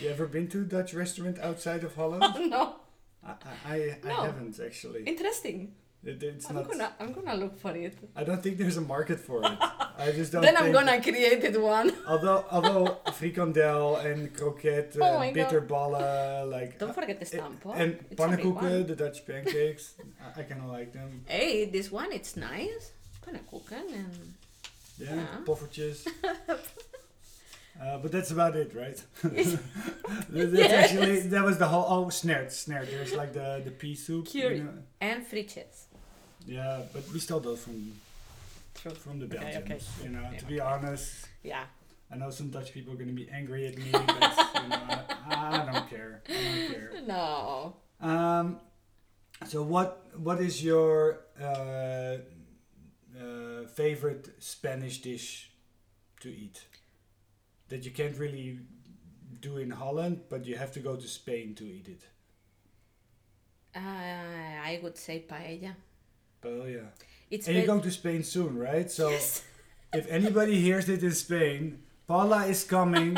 You 0.00 0.08
ever 0.08 0.26
been 0.26 0.48
to 0.48 0.62
a 0.62 0.64
Dutch 0.64 0.92
restaurant 0.94 1.38
outside 1.38 1.84
of 1.84 1.94
Holland? 1.94 2.24
no, 2.50 2.76
I, 3.22 3.34
I, 3.64 3.74
I, 3.74 3.98
No. 4.02 4.16
I 4.16 4.26
haven't 4.26 4.58
actually. 4.58 5.04
interesting. 5.04 5.74
It, 6.08 6.22
it's 6.22 6.48
I'm 6.48 6.56
not. 6.56 6.68
gonna 6.70 6.92
I'm 7.00 7.12
gonna 7.12 7.34
look 7.34 7.58
for 7.58 7.74
it. 7.76 7.98
I 8.14 8.24
don't 8.24 8.42
think 8.42 8.58
there's 8.58 8.76
a 8.76 8.80
market 8.82 9.18
for 9.20 9.40
it. 9.44 9.58
I 9.98 10.12
just 10.12 10.32
don't. 10.32 10.42
then 10.42 10.56
I'm 10.56 10.72
gonna 10.72 11.00
create 11.02 11.42
it 11.44 11.60
one. 11.60 11.90
Although, 12.06 12.44
although 12.50 12.98
frikandel 13.18 14.04
and 14.04 14.32
croquette, 14.34 14.94
Oh 15.00 15.04
uh, 15.14 15.18
my 15.18 15.30
God. 15.32 15.48
bitterballen, 15.50 16.50
like 16.50 16.78
Don't 16.78 16.90
uh, 16.90 16.92
forget 16.92 17.18
the 17.18 17.26
it- 17.36 17.42
and 17.74 17.98
It's 18.10 18.20
pannenkoeken, 18.20 18.86
the 18.86 18.94
Dutch 18.96 19.26
pancakes. 19.26 19.94
I, 20.36 20.40
I 20.40 20.42
kind 20.44 20.60
of 20.62 20.68
like 20.70 20.92
them. 20.92 21.22
Hey, 21.26 21.64
this 21.70 21.90
one 21.90 22.12
it's 22.12 22.36
nice. 22.36 22.92
Cook 23.50 23.72
and 23.72 24.34
Yeah, 24.98 25.14
Yeah. 25.16 25.26
poffertjes. 25.44 26.06
Uh, 27.78 27.98
but 27.98 28.10
that's 28.10 28.30
about 28.30 28.56
it, 28.56 28.74
right? 28.74 28.96
That- 29.22 29.34
that's 30.30 30.52
Yes. 30.52 30.72
actually 30.90 31.20
that 31.28 31.44
was 31.44 31.58
the 31.58 31.66
whole. 31.68 31.84
Oh, 31.88 32.06
snert, 32.06 32.46
snert. 32.46 32.90
There's 32.90 33.12
like 33.12 33.34
the 33.34 33.60
the 33.64 33.70
pea 33.70 33.94
soup. 33.94 34.32
you 34.34 34.64
know. 34.64 34.78
and 35.00 35.26
friches. 35.26 35.84
Yeah, 36.46 36.82
but 36.92 37.02
we 37.12 37.18
still 37.18 37.40
those 37.40 37.62
from 37.62 37.92
True. 38.74 38.92
from 38.92 39.18
the 39.18 39.26
Okay, 39.26 39.38
Belgians. 39.38 39.88
okay. 39.98 40.04
You 40.04 40.10
know, 40.16 40.28
Yeah, 40.32 40.38
to 40.38 40.44
be 40.46 40.60
honest, 40.60 41.26
Yeah. 41.42 41.64
I 42.10 42.16
know 42.16 42.30
some 42.30 42.50
Dutch 42.50 42.72
people 42.72 42.92
are 42.92 42.96
gonna 42.96 43.12
be 43.12 43.28
angry 43.30 43.66
at 43.66 43.76
me, 43.78 43.90
but 43.90 44.02
you 44.62 44.68
know, 44.68 45.00
I, 45.28 45.62
I 45.62 45.72
don't 45.72 45.90
care. 45.90 46.22
I 46.28 46.32
don't 46.32 46.68
care. 46.72 46.92
No. 47.06 47.76
Um, 48.00 48.60
so 49.46 49.62
what 49.62 50.06
what 50.16 50.40
is 50.40 50.62
your 50.62 51.20
uh, 51.40 52.18
uh, 53.18 53.66
favorite 53.74 54.24
Spanish 54.38 55.00
dish 55.02 55.50
to 56.20 56.28
eat 56.28 56.64
that 57.68 57.84
you 57.84 57.90
can't 57.90 58.16
really 58.18 58.60
do 59.40 59.56
in 59.58 59.70
Holland, 59.70 60.20
but 60.28 60.46
you 60.46 60.56
have 60.56 60.72
to 60.72 60.80
go 60.80 60.96
to 60.96 61.08
Spain 61.08 61.54
to 61.56 61.64
eat 61.64 61.88
it? 61.88 62.02
Uh, 63.74 63.80
I 63.80 64.80
would 64.82 64.96
say 64.96 65.24
paella. 65.28 65.74
Paella. 66.50 66.86
It's 67.30 67.46
And 67.46 67.56
you're 67.56 67.66
going 67.66 67.82
to 67.82 67.90
Spain 67.90 68.22
soon, 68.22 68.58
right? 68.58 68.90
So 68.90 69.10
Yes. 69.10 69.42
if 69.92 70.06
anybody 70.08 70.60
hears 70.60 70.88
it 70.88 71.02
in 71.02 71.12
Spain, 71.12 71.82
Paula 72.06 72.46
is 72.46 72.62
coming. 72.64 73.16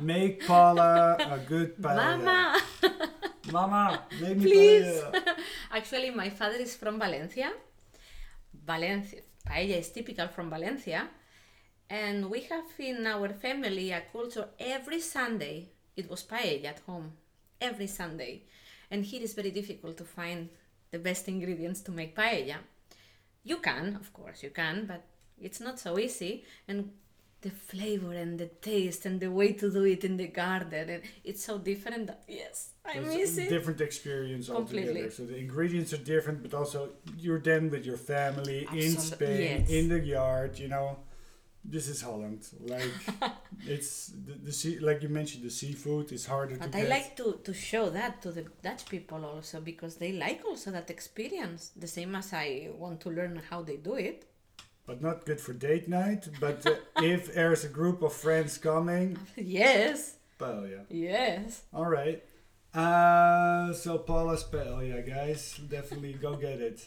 Make 0.00 0.46
Paula 0.46 1.16
a 1.20 1.38
good 1.38 1.76
paella. 1.76 2.16
Mama. 2.16 2.62
Mama, 3.52 4.02
make 4.20 4.36
me 4.38 4.44
Please. 4.50 4.86
paella. 4.86 5.36
Actually, 5.78 6.10
my 6.10 6.30
father 6.30 6.56
is 6.56 6.74
from 6.76 6.98
Valencia. 6.98 7.52
Valencia 8.66 9.20
paella 9.46 9.76
is 9.78 9.90
typical 9.90 10.28
from 10.28 10.48
Valencia, 10.48 11.08
and 11.90 12.30
we 12.30 12.40
have 12.52 12.64
in 12.78 13.06
our 13.06 13.28
family 13.44 13.90
a 13.92 14.00
culture 14.12 14.48
every 14.58 15.00
Sunday. 15.00 15.68
It 15.96 16.08
was 16.08 16.22
paella 16.24 16.64
at 16.72 16.80
home 16.88 17.12
every 17.60 17.86
Sunday, 17.88 18.44
and 18.90 19.04
here 19.04 19.20
is 19.22 19.34
very 19.34 19.50
difficult 19.50 19.96
to 19.98 20.04
find 20.04 20.48
the 20.92 20.98
best 20.98 21.26
ingredients 21.28 21.80
to 21.80 21.90
make 21.90 22.14
paella. 22.14 22.56
You 23.42 23.56
can, 23.56 23.96
of 23.96 24.12
course, 24.12 24.42
you 24.42 24.50
can, 24.50 24.86
but 24.86 25.02
it's 25.40 25.60
not 25.60 25.80
so 25.80 25.98
easy. 25.98 26.44
And 26.68 26.92
the 27.40 27.50
flavor 27.50 28.12
and 28.12 28.38
the 28.38 28.46
taste 28.46 29.04
and 29.04 29.18
the 29.18 29.28
way 29.28 29.52
to 29.52 29.70
do 29.70 29.84
it 29.84 30.04
in 30.04 30.16
the 30.16 30.28
garden, 30.28 30.88
and 30.88 31.02
it's 31.24 31.44
so 31.44 31.58
different. 31.58 32.06
That, 32.06 32.22
yes, 32.28 32.70
I 32.84 32.98
It's 32.98 33.14
miss 33.14 33.38
a 33.38 33.42
it. 33.42 33.48
different 33.48 33.80
experience 33.80 34.48
altogether. 34.48 35.10
So 35.10 35.24
the 35.24 35.38
ingredients 35.38 35.92
are 35.92 36.04
different, 36.14 36.42
but 36.42 36.54
also 36.54 36.90
you're 37.18 37.40
then 37.40 37.68
with 37.68 37.84
your 37.84 37.96
family 37.96 38.68
in 38.72 38.96
Spain, 38.96 39.60
yes. 39.60 39.70
in 39.70 39.88
the 39.88 39.98
yard. 39.98 40.58
You 40.58 40.68
know, 40.68 40.98
this 41.64 41.88
is 41.88 42.02
Holland. 42.02 42.46
Like 42.60 42.90
it's 43.66 44.08
the, 44.08 44.32
the 44.34 44.52
sea, 44.52 44.78
like 44.80 45.02
you 45.02 45.08
mentioned, 45.08 45.44
the 45.44 45.50
seafood 45.50 46.12
is 46.12 46.26
harder 46.26 46.54
to 46.56 46.60
But 46.60 46.72
get. 46.72 46.86
I 46.86 46.88
like 46.88 47.16
to, 47.16 47.40
to 47.44 47.54
show 47.54 47.90
that 47.90 48.20
to 48.22 48.32
the 48.32 48.44
Dutch 48.62 48.86
people 48.88 49.24
also 49.24 49.60
because 49.60 49.96
they 49.96 50.12
like 50.12 50.42
also 50.44 50.70
that 50.72 50.90
experience, 50.90 51.70
the 51.76 51.86
same 51.86 52.14
as 52.14 52.32
I 52.32 52.70
want 52.76 53.00
to 53.02 53.10
learn 53.10 53.40
how 53.50 53.62
they 53.62 53.76
do 53.76 53.94
it. 53.94 54.24
but 54.86 55.00
not 55.00 55.24
good 55.24 55.40
for 55.40 55.52
date 55.52 55.88
night. 55.88 56.28
But 56.40 56.66
uh, 56.66 56.74
if 57.02 57.34
there's 57.34 57.64
a 57.64 57.68
group 57.68 58.02
of 58.02 58.12
friends 58.12 58.58
coming, 58.58 59.16
yes, 59.36 60.16
paella. 60.40 60.84
yes. 60.90 61.62
All 61.72 61.86
right. 61.86 62.22
Uh, 62.74 63.72
so 63.74 63.98
Paula's 63.98 64.44
paella, 64.44 65.06
guys, 65.06 65.60
definitely 65.68 66.14
go 66.14 66.34
get 66.36 66.58
it. 66.60 66.80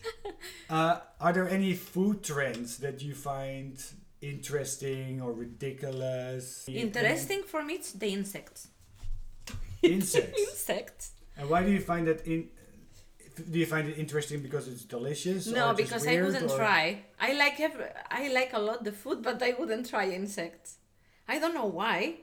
Uh, 0.69 0.99
are 1.21 1.31
there 1.31 1.47
any 1.47 1.73
food 1.75 2.23
trends 2.23 2.77
that 2.79 3.01
you 3.03 3.13
find 3.13 3.81
interesting 4.29 5.21
or 5.21 5.31
ridiculous? 5.33 6.67
Interesting 6.67 7.43
for 7.43 7.63
me, 7.63 7.75
it's 7.75 7.91
the 7.91 8.07
insects. 8.07 8.67
Insects. 9.81 10.39
insects. 10.39 11.11
and 11.37 11.49
why 11.49 11.63
do 11.63 11.71
you 11.71 11.79
find 11.79 12.07
that 12.07 12.25
in? 12.25 12.49
Do 13.51 13.59
you 13.59 13.65
find 13.65 13.89
it 13.89 13.97
interesting 13.99 14.41
because 14.41 14.67
it's 14.67 14.85
delicious? 14.85 15.45
No, 15.47 15.73
because 15.73 16.07
I 16.07 16.21
wouldn't 16.21 16.51
or- 16.51 16.57
try. 16.57 17.03
I 17.19 17.33
like 17.33 17.59
every, 17.59 17.85
I 18.09 18.29
like 18.29 18.51
a 18.53 18.59
lot 18.59 18.83
the 18.83 18.93
food, 18.93 19.21
but 19.21 19.43
I 19.43 19.51
wouldn't 19.59 19.89
try 19.89 20.09
insects. 20.09 20.77
I 21.27 21.39
don't 21.39 21.53
know 21.53 21.65
why. 21.65 22.21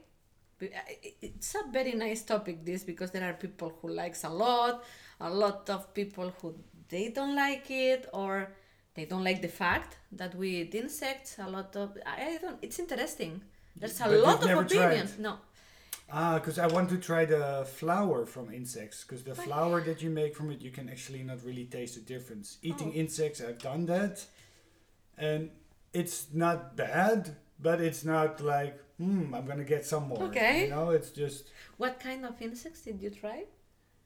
It's 1.21 1.55
a 1.55 1.71
very 1.71 1.93
nice 1.93 2.23
topic 2.23 2.65
this 2.65 2.85
because 2.85 3.11
there 3.11 3.29
are 3.29 3.35
people 3.35 3.73
who 3.81 3.89
likes 3.91 4.25
a 4.25 4.29
lot, 4.31 4.85
a 5.21 5.29
lot 5.29 5.69
of 5.69 5.93
people 5.93 6.33
who 6.41 6.55
they 6.89 7.09
don't 7.09 7.35
like 7.37 7.71
it 7.71 8.09
or 8.13 8.53
they 8.95 9.05
don't 9.07 9.25
like 9.25 9.41
the 9.43 9.49
fact 9.49 9.99
that 10.13 10.35
we 10.35 10.49
eat 10.63 10.75
insects. 10.75 11.39
A 11.39 11.49
lot 11.49 11.75
of 11.77 11.97
I 12.07 12.39
don't. 12.41 12.59
It's 12.63 12.79
interesting. 12.79 13.41
There's 13.77 14.01
a 14.01 14.05
But 14.05 14.19
lot 14.23 14.43
of 14.43 14.49
tried? 14.49 14.61
opinions. 14.67 15.19
No, 15.19 15.39
Ah, 16.11 16.35
because 16.39 16.59
I 16.59 16.67
want 16.67 16.91
to 16.91 16.99
try 16.99 17.25
the 17.25 17.67
flour 17.79 18.27
from 18.27 18.53
insects. 18.53 19.03
Because 19.03 19.23
the 19.25 19.35
flour 19.35 19.81
that 19.83 20.03
you 20.03 20.11
make 20.11 20.37
from 20.37 20.51
it, 20.51 20.61
you 20.61 20.71
can 20.71 20.89
actually 20.91 21.23
not 21.23 21.39
really 21.45 21.65
taste 21.65 21.95
the 21.95 22.03
difference. 22.15 22.59
Eating 22.63 22.91
Oh. 22.95 23.01
insects, 23.03 23.41
I've 23.41 23.59
done 23.59 23.87
that, 23.87 24.27
and 25.17 25.51
it's 25.95 26.27
not 26.35 26.77
bad, 26.77 27.37
but 27.59 27.81
it's 27.81 28.05
not 28.05 28.41
like, 28.41 28.79
hmm, 28.99 29.35
I'm 29.35 29.47
gonna 29.47 29.65
get 29.65 29.87
some 29.87 30.09
more. 30.09 30.23
Okay. 30.25 30.65
You 30.65 30.71
know, 30.71 30.91
it's 30.91 31.11
just. 31.11 31.51
what 31.79 31.99
kind 31.99 32.27
of 32.27 32.41
insects 32.43 32.83
did 32.83 33.01
you 33.01 33.11
try? 33.11 33.45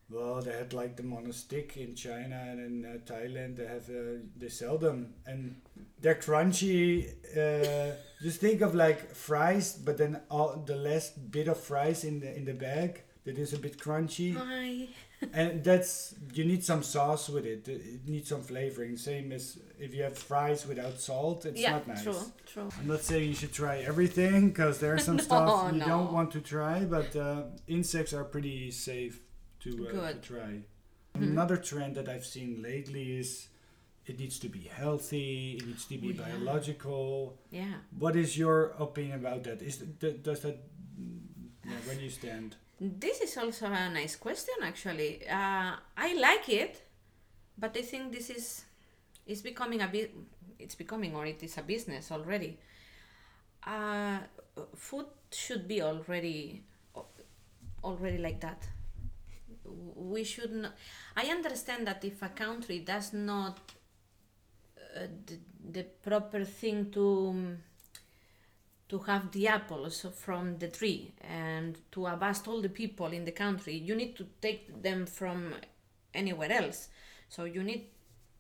Well, 0.09 0.41
they 0.41 0.53
had 0.53 0.73
like 0.73 0.97
them 0.97 1.13
on 1.13 1.27
a 1.27 1.33
stick 1.33 1.77
in 1.77 1.97
China 1.97 2.41
and 2.49 2.61
in 2.61 2.85
uh, 2.85 2.99
Thailand. 3.05 3.57
They 3.57 3.67
have 3.67 3.89
uh, 3.91 4.23
they 4.37 4.49
sell 4.49 4.79
them 4.79 5.15
and 5.27 5.57
they're 6.01 6.15
crunchy. 6.15 7.09
Uh, 7.37 7.97
just 8.23 8.41
think 8.41 8.61
of 8.61 8.75
like 8.75 9.15
fries, 9.15 9.75
but 9.75 9.99
then 9.99 10.21
all 10.31 10.63
the 10.65 10.77
last 10.77 11.31
bit 11.33 11.49
of 11.49 11.59
fries 11.59 12.05
in 12.05 12.21
the 12.21 12.37
in 12.37 12.45
the 12.45 12.55
bag 12.55 13.03
that 13.25 13.37
is 13.37 13.53
a 13.53 13.59
bit 13.59 13.79
crunchy. 13.79 14.37
I 14.39 14.89
and 15.33 15.65
that's 15.65 16.15
you 16.35 16.45
need 16.45 16.63
some 16.63 16.85
sauce 16.85 17.29
with 17.29 17.45
it. 17.45 17.67
It 17.67 18.07
needs 18.07 18.29
some 18.29 18.43
flavoring. 18.43 18.97
Same 18.97 19.33
as 19.33 19.59
if 19.81 19.93
you 19.93 20.05
have 20.05 20.17
fries 20.17 20.67
without 20.69 21.01
salt, 21.01 21.47
it's 21.47 21.61
yeah, 21.61 21.73
not 21.73 21.89
nice. 21.89 22.03
true, 22.05 22.23
true. 22.47 22.69
I'm 22.79 22.87
not 22.87 23.01
saying 23.01 23.31
you 23.31 23.35
should 23.35 23.53
try 23.53 23.79
everything 23.79 24.51
because 24.51 24.79
there's 24.79 25.05
some 25.05 25.17
No, 25.17 25.23
stuff 25.23 25.73
you 25.73 25.79
no. 25.81 25.87
don't 25.87 26.13
want 26.13 26.31
to 26.33 26.41
try, 26.41 26.85
but 26.85 27.17
uh, 27.17 27.43
insects 27.67 28.13
are 28.13 28.25
pretty 28.25 28.71
safe 28.71 29.21
to, 29.67 29.87
uh, 29.89 29.91
to 29.91 29.93
Good. 29.97 30.23
try. 30.23 30.53
Mhm. 31.17 31.23
Another 31.33 31.57
trend 31.57 31.97
that 31.97 32.09
I've 32.09 32.27
seen 32.27 32.63
lately 32.63 33.19
is 33.19 33.49
it 34.07 34.19
needs 34.19 34.39
to 34.41 34.49
be 34.49 34.61
healthy, 34.61 35.57
it 35.59 35.67
needs 35.67 35.85
to 35.87 35.99
be 35.99 36.09
Oh, 36.09 36.13
yeah. 36.13 36.25
biological. 36.25 37.39
Yeah. 37.51 37.75
What 37.99 38.15
is 38.17 38.37
your 38.39 38.75
opinion 38.79 39.19
about 39.21 39.43
that? 39.45 39.63
Is 39.63 39.83
th- 40.01 40.23
does 40.23 40.41
that 40.43 40.59
yeah, 41.65 41.73
where 41.87 41.97
do 41.97 42.03
you 42.03 42.11
stand? 42.11 42.57
This 42.81 43.21
is 43.21 43.37
also 43.37 43.67
a 43.67 43.89
nice 43.91 44.17
question, 44.17 44.55
actually. 44.63 45.27
Uh, 45.27 45.77
I 45.97 46.15
like 46.15 46.49
it, 46.49 46.83
but 47.59 47.77
I 47.77 47.83
think 47.83 48.13
this 48.13 48.31
is 48.31 48.65
is 49.27 49.43
becoming 49.43 49.81
a 49.83 49.89
bit. 49.89 50.15
It's 50.59 50.75
becoming, 50.77 51.15
or 51.17 51.27
it 51.27 51.43
is 51.43 51.59
a 51.59 51.63
business 51.63 52.13
already. 52.13 52.59
Uh, 53.67 54.19
food 54.77 55.07
should 55.33 55.67
be 55.67 55.83
already 55.83 56.63
already 57.83 58.19
like 58.19 58.41
that. 58.41 58.69
We 59.95 60.25
should 60.25 60.53
not. 60.53 60.73
I 61.17 61.27
understand 61.27 61.87
that 61.87 62.05
if 62.05 62.23
a 62.23 62.29
country 62.29 62.81
does 62.81 63.13
not 63.13 63.59
uh, 64.97 65.07
the, 65.27 65.39
the 65.73 65.83
proper 65.83 66.45
thing 66.45 66.91
to 66.93 67.29
um, 67.29 67.59
to 68.89 68.99
have 69.01 69.33
the 69.33 69.49
apples 69.49 70.07
from 70.15 70.59
the 70.59 70.69
tree 70.69 71.13
and 71.21 71.77
to 71.91 72.07
abast 72.07 72.47
all 72.47 72.63
the 72.63 72.69
people 72.69 73.07
in 73.07 73.25
the 73.25 73.33
country, 73.33 73.75
you 73.75 73.97
need 73.97 74.17
to 74.17 74.27
take 74.41 74.83
them 74.83 75.07
from 75.07 75.55
anywhere 76.15 76.53
else. 76.53 76.89
So 77.29 77.45
you 77.45 77.63
need 77.65 77.87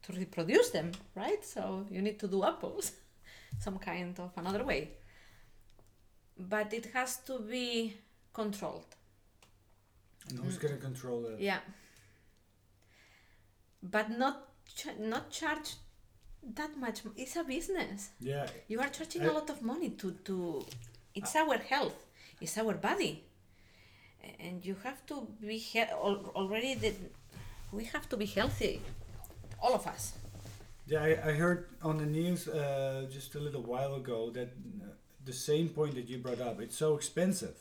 to 0.02 0.12
reproduce 0.12 0.70
them, 0.70 0.92
right? 1.14 1.44
So 1.44 1.86
you 1.90 2.00
need 2.00 2.18
to 2.20 2.28
do 2.28 2.44
apples, 2.44 2.92
some 3.58 3.78
kind 3.78 4.18
of 4.20 4.30
another 4.36 4.64
way. 4.64 4.90
But 6.38 6.72
it 6.72 6.86
has 6.94 7.16
to 7.26 7.40
be 7.40 7.94
controlled. 8.32 8.94
And 10.28 10.38
who's 10.40 10.58
gonna 10.58 10.76
control 10.76 11.22
that? 11.22 11.40
Yeah. 11.40 11.60
But 13.82 14.10
not 14.10 14.48
ch- 14.74 14.98
not 14.98 15.30
charge 15.30 15.74
that 16.54 16.76
much. 16.76 17.02
It's 17.16 17.36
a 17.36 17.44
business. 17.44 18.10
Yeah, 18.20 18.46
You 18.68 18.80
are 18.80 18.88
charging 18.88 19.22
Uh, 19.22 19.30
a 19.30 19.32
lot 19.32 19.50
of 19.50 19.62
money 19.62 19.90
to 20.00 20.12
to. 20.28 20.64
It's 21.14 21.34
our 21.36 21.58
health. 21.58 21.98
It's 22.40 22.56
our 22.58 22.74
body, 22.74 23.24
and 24.44 24.64
you 24.64 24.74
have 24.82 25.00
to 25.06 25.16
be 25.40 25.58
he- 25.58 25.80
al- 26.06 26.30
already. 26.34 26.74
The, 26.74 26.92
we 27.72 27.84
have 27.84 28.08
to 28.10 28.16
be 28.16 28.26
healthy, 28.26 28.80
all 29.62 29.74
of 29.74 29.86
us. 29.86 30.12
Yeah, 30.86 31.02
I, 31.02 31.30
I 31.30 31.32
heard 31.32 31.68
on 31.82 31.96
the 31.98 32.06
news 32.06 32.46
uh, 32.48 33.06
just 33.10 33.34
a 33.34 33.40
little 33.40 33.62
while 33.62 33.94
ago 33.94 34.30
that 34.30 34.48
uh, 34.48 34.86
the 35.24 35.32
same 35.32 35.68
point 35.70 35.94
that 35.94 36.08
you 36.08 36.18
brought 36.18 36.40
up. 36.40 36.60
It's 36.60 36.76
so 36.76 36.94
expensive. 36.94 37.56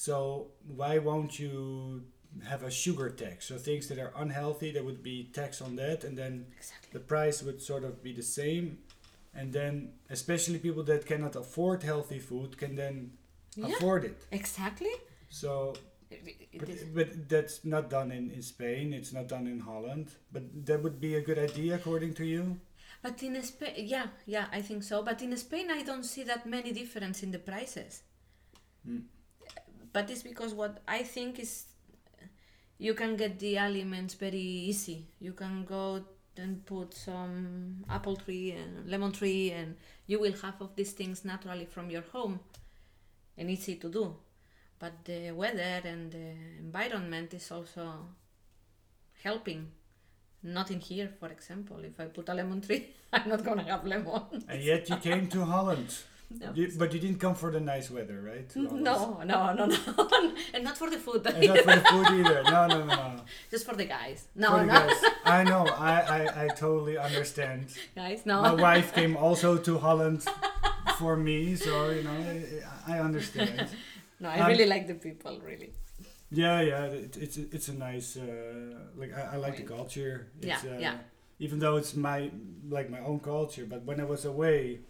So 0.00 0.46
why 0.66 0.96
won't 0.96 1.38
you 1.38 2.04
have 2.48 2.62
a 2.62 2.70
sugar 2.70 3.10
tax? 3.10 3.44
So 3.48 3.58
things 3.58 3.86
that 3.88 3.98
are 3.98 4.14
unhealthy, 4.16 4.72
there 4.72 4.82
would 4.82 5.02
be 5.02 5.24
tax 5.34 5.60
on 5.60 5.76
that, 5.76 6.04
and 6.04 6.16
then 6.16 6.46
Exactly. 6.56 6.88
the 6.94 7.00
price 7.00 7.42
would 7.42 7.60
sort 7.60 7.84
of 7.84 8.02
be 8.02 8.14
the 8.14 8.22
same. 8.22 8.78
And 9.34 9.52
then, 9.52 9.92
especially 10.08 10.58
people 10.58 10.84
that 10.84 11.04
cannot 11.04 11.36
afford 11.36 11.82
healthy 11.82 12.18
food 12.18 12.56
can 12.56 12.76
then 12.76 12.96
Yeah. 13.56 13.66
afford 13.66 14.04
it. 14.04 14.18
Exactly. 14.30 14.94
So, 15.28 15.74
but, 16.58 16.94
but 16.94 17.28
that's 17.28 17.62
not 17.66 17.90
done 17.90 18.10
in, 18.10 18.30
in 18.30 18.40
Spain. 18.40 18.94
It's 18.94 19.12
not 19.12 19.28
done 19.28 19.46
in 19.46 19.60
Holland. 19.60 20.06
But 20.32 20.44
that 20.64 20.82
would 20.82 20.98
be 20.98 21.16
a 21.16 21.20
good 21.28 21.38
idea, 21.38 21.74
according 21.74 22.14
to 22.14 22.24
you. 22.24 22.58
But 23.02 23.22
in 23.22 23.34
Spain, 23.42 23.74
yeah, 23.76 24.06
yeah, 24.24 24.46
I 24.50 24.62
think 24.62 24.82
so. 24.82 25.02
But 25.02 25.20
in 25.20 25.36
Spain, 25.36 25.70
I 25.70 25.82
don't 25.82 26.04
see 26.04 26.24
that 26.24 26.46
many 26.46 26.72
difference 26.72 27.22
in 27.22 27.32
the 27.32 27.42
prices. 27.52 28.02
Mm. 28.88 29.02
But 29.92 30.10
it's 30.10 30.22
because 30.22 30.54
what 30.54 30.82
I 30.86 31.02
think 31.02 31.38
is 31.38 31.64
you 32.78 32.94
can 32.94 33.16
get 33.16 33.38
the 33.38 33.58
aliments 33.58 34.14
very 34.14 34.38
easy. 34.38 35.06
You 35.20 35.32
can 35.32 35.64
go 35.64 36.02
and 36.36 36.64
put 36.64 36.94
some 36.94 37.84
apple 37.88 38.16
tree 38.16 38.52
and 38.52 38.88
lemon 38.88 39.12
tree, 39.12 39.50
and 39.50 39.76
you 40.06 40.18
will 40.18 40.32
have 40.42 40.60
of 40.60 40.74
these 40.76 40.92
things 40.92 41.24
naturally 41.24 41.66
from 41.66 41.90
your 41.90 42.02
home, 42.12 42.40
and 43.36 43.50
easy 43.50 43.76
to 43.76 43.88
do. 43.88 44.16
But 44.78 45.04
the 45.04 45.32
weather 45.32 45.82
and 45.84 46.10
the 46.10 46.34
environment 46.58 47.34
is 47.34 47.50
also 47.50 48.06
helping. 49.22 49.72
Not 50.42 50.70
in 50.70 50.80
here, 50.80 51.10
for 51.20 51.28
example. 51.28 51.84
If 51.84 52.00
I 52.00 52.06
put 52.06 52.30
a 52.30 52.34
lemon 52.34 52.62
tree, 52.62 52.94
I'm 53.12 53.28
not 53.28 53.44
gonna 53.44 53.64
have 53.64 53.84
lemon. 53.84 54.22
And 54.48 54.62
yet 54.62 54.88
you 54.88 54.96
came 54.96 55.28
to 55.28 55.44
Holland. 55.44 55.94
No. 56.38 56.52
You, 56.54 56.70
but 56.78 56.94
you 56.94 57.00
didn't 57.00 57.18
come 57.18 57.34
for 57.34 57.50
the 57.50 57.58
nice 57.58 57.90
weather, 57.90 58.20
right? 58.24 58.48
No, 58.54 58.70
no, 58.76 59.20
no, 59.24 59.52
no, 59.66 60.32
and 60.54 60.62
not 60.62 60.78
for 60.78 60.88
the 60.88 60.96
food. 60.98 61.26
And 61.26 61.48
not 61.48 61.58
for 61.58 61.74
the 61.74 61.80
food 61.90 62.06
either. 62.20 62.42
No, 62.44 62.66
no, 62.68 62.78
no, 62.84 62.94
no. 63.16 63.20
Just 63.50 63.66
for 63.66 63.74
the 63.74 63.84
guys. 63.84 64.28
No, 64.36 64.50
For 64.52 64.58
the 64.60 64.66
no, 64.66 64.72
guys. 64.72 65.02
I 65.24 65.42
know. 65.42 65.66
I, 65.66 66.00
I, 66.00 66.44
I 66.44 66.48
totally 66.48 66.96
understand. 66.98 67.66
guys, 67.96 68.24
no. 68.26 68.42
My 68.42 68.54
wife 68.54 68.94
came 68.94 69.16
also 69.16 69.56
to 69.58 69.78
Holland 69.78 70.24
for 70.98 71.16
me, 71.16 71.56
so 71.56 71.90
you 71.90 72.04
know 72.04 72.10
I, 72.86 72.94
I 72.94 73.00
understand. 73.00 73.66
No, 74.20 74.28
I 74.28 74.38
Um, 74.40 74.46
really 74.48 74.66
like 74.66 74.86
the 74.86 74.94
people, 74.94 75.40
really. 75.44 75.72
Yeah, 76.30 76.60
yeah. 76.60 76.84
It, 76.84 77.16
it's 77.16 77.36
a- 77.38 77.48
it's 77.56 77.68
a 77.68 77.74
nice 77.74 78.16
uh, 78.16 78.78
like 78.96 79.12
I, 79.18 79.34
I 79.34 79.36
like 79.36 79.56
the 79.56 79.64
Point. 79.64 79.76
culture. 79.78 80.28
Yeah, 80.40 80.58
uh, 80.64 80.78
yeah. 80.78 80.96
Even 81.40 81.58
though 81.58 81.76
it's 81.76 81.96
my 81.96 82.30
like 82.68 82.88
my 82.88 83.00
own 83.00 83.18
culture, 83.18 83.66
but 83.66 83.82
when 83.84 83.98
I 83.98 84.04
was 84.04 84.24
away, 84.26 84.80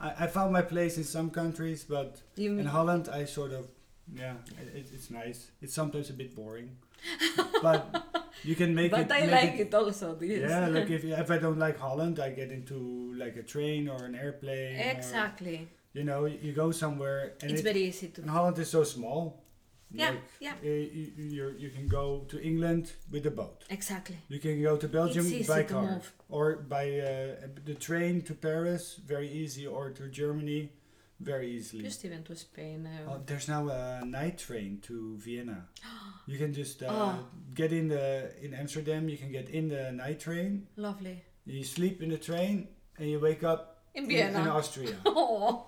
I, 0.00 0.24
I 0.24 0.26
found 0.26 0.52
my 0.52 0.62
place 0.62 0.96
in 0.96 1.04
some 1.04 1.30
countries, 1.30 1.84
but 1.84 2.20
in 2.36 2.64
Holland 2.64 3.08
I 3.08 3.24
sort 3.24 3.52
of 3.52 3.68
yeah, 4.14 4.34
it, 4.74 4.86
it's 4.92 5.10
nice. 5.10 5.50
It's 5.60 5.74
sometimes 5.74 6.10
a 6.10 6.12
bit 6.14 6.34
boring, 6.34 6.76
but 7.62 8.24
you 8.42 8.54
can 8.54 8.74
make 8.74 8.90
but 8.90 9.00
it. 9.00 9.12
I 9.12 9.26
like 9.26 9.54
it, 9.58 9.74
also. 9.74 10.14
This. 10.14 10.50
Yeah, 10.50 10.68
like 10.68 10.90
if 10.90 11.04
if 11.04 11.30
I 11.30 11.38
don't 11.38 11.58
like 11.58 11.78
Holland, 11.78 12.18
I 12.18 12.30
get 12.30 12.50
into 12.50 13.12
like 13.16 13.36
a 13.36 13.42
train 13.42 13.88
or 13.88 14.04
an 14.04 14.14
airplane. 14.14 14.76
or, 14.76 14.90
exactly. 14.90 15.68
you 15.92 16.04
know, 16.04 16.24
you 16.24 16.52
go 16.52 16.70
somewhere 16.70 17.34
and 17.42 17.50
It's 17.50 17.60
it, 17.60 17.64
very 17.64 17.82
easy 17.82 18.08
to. 18.08 18.22
and 18.22 18.30
Holland 18.30 18.58
is 18.58 18.70
so 18.70 18.84
small. 18.84 19.42
Yeah, 19.90 20.10
Like, 20.10 20.20
yeah. 20.40 20.52
uh, 20.62 20.66
you, 20.68 21.12
you 21.16 21.54
you 21.58 21.70
can 21.70 21.88
go 21.88 22.24
to 22.28 22.36
England 22.42 22.92
with 23.10 23.26
a 23.26 23.30
boat. 23.30 23.64
Exactly. 23.70 24.16
You 24.28 24.38
can 24.38 24.62
go 24.62 24.76
to 24.76 24.86
Belgium 24.88 25.24
by 25.46 25.62
car 25.62 25.82
move. 25.82 26.12
or 26.28 26.56
by 26.68 26.84
uh, 27.00 27.48
the 27.64 27.74
train 27.74 28.20
to 28.22 28.34
Paris, 28.34 29.00
very 29.06 29.28
easy, 29.32 29.66
or 29.66 29.90
to 29.90 30.08
Germany, 30.08 30.68
very 31.20 31.48
easily. 31.56 31.84
Just 31.84 32.04
even 32.04 32.22
to 32.24 32.36
Spain. 32.36 32.86
Uh, 32.86 33.10
Oh, 33.10 33.20
there's 33.24 33.48
now 33.48 33.68
a 33.70 34.04
night 34.04 34.36
train 34.38 34.78
to 34.88 35.16
Vienna. 35.16 35.66
You 36.26 36.36
can 36.38 36.52
just 36.52 36.82
uh, 36.82 36.88
Oh. 36.90 37.24
get 37.54 37.72
in 37.72 37.88
the 37.88 38.28
in 38.44 38.52
Amsterdam. 38.52 39.08
You 39.08 39.16
can 39.16 39.32
get 39.32 39.48
in 39.48 39.68
the 39.68 39.90
night 39.92 40.20
train. 40.20 40.66
Lovely. 40.76 41.24
You 41.46 41.64
sleep 41.64 42.02
in 42.02 42.10
the 42.10 42.18
train 42.18 42.68
and 42.98 43.08
you 43.08 43.18
wake 43.20 43.42
up 43.42 43.80
In 43.94 44.04
in, 44.04 44.08
Vienna. 44.10 44.40
in 44.42 44.48
Austria. 44.48 44.96
Oh, 45.06 45.64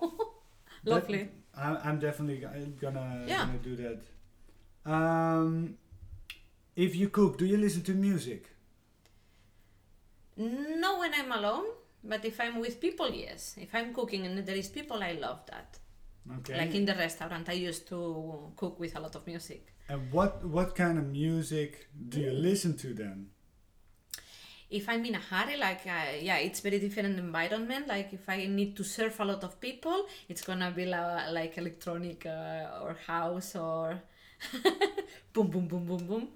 lovely. 0.85 1.29
I'm, 1.55 1.77
I'm 1.83 1.99
definitely 1.99 2.37
gonna 2.79 3.25
Yeah. 3.27 3.45
gonna 3.45 3.59
do 3.59 3.75
that. 3.77 4.01
Um, 4.85 5.77
if 6.75 6.95
you 6.95 7.09
cook, 7.09 7.37
do 7.37 7.45
you 7.45 7.57
listen 7.57 7.81
to 7.83 7.93
music? 7.93 8.49
No, 10.37 10.99
when 10.99 11.13
I'm 11.13 11.31
alone, 11.31 11.65
but 12.03 12.23
if 12.25 12.39
I'm 12.39 12.59
with 12.59 12.79
people, 12.79 13.09
yes. 13.11 13.55
If 13.59 13.75
I'm 13.75 13.93
cooking 13.93 14.25
and 14.25 14.45
there 14.45 14.55
is 14.55 14.69
people, 14.69 15.03
I 15.03 15.11
love 15.13 15.45
that. 15.47 15.77
Okay. 16.37 16.57
Like 16.57 16.73
in 16.75 16.85
the 16.85 16.95
restaurant, 16.95 17.49
I 17.49 17.53
used 17.53 17.87
to 17.89 18.51
cook 18.55 18.79
with 18.79 18.95
a 18.95 18.99
lot 18.99 19.15
of 19.15 19.25
music. 19.27 19.73
and 19.89 20.11
what 20.11 20.43
what 20.45 20.73
kind 20.75 20.97
of 20.97 21.05
music 21.07 21.87
do 22.09 22.19
you 22.21 22.31
listen 22.31 22.77
to 22.77 22.93
then? 22.93 23.27
If 24.71 24.87
I'm 24.87 25.05
in 25.05 25.15
a 25.15 25.19
hurry, 25.19 25.57
like 25.57 25.85
uh, 25.85 26.15
yeah, 26.21 26.37
it's 26.37 26.61
very 26.61 26.79
different 26.79 27.19
environment. 27.19 27.87
Like 27.87 28.13
if 28.13 28.27
I 28.29 28.45
need 28.47 28.75
to 28.77 28.83
serve 28.83 29.19
a 29.19 29.25
lot 29.25 29.43
of 29.43 29.59
people, 29.59 30.07
it's 30.29 30.41
gonna 30.43 30.71
be 30.71 30.85
la- 30.85 31.29
like 31.29 31.57
electronic 31.57 32.25
uh, 32.25 32.81
or 32.81 32.95
house 33.05 33.55
or 33.55 34.01
boom 35.33 35.47
boom 35.47 35.67
boom 35.67 35.85
boom 35.85 36.07
boom. 36.07 36.27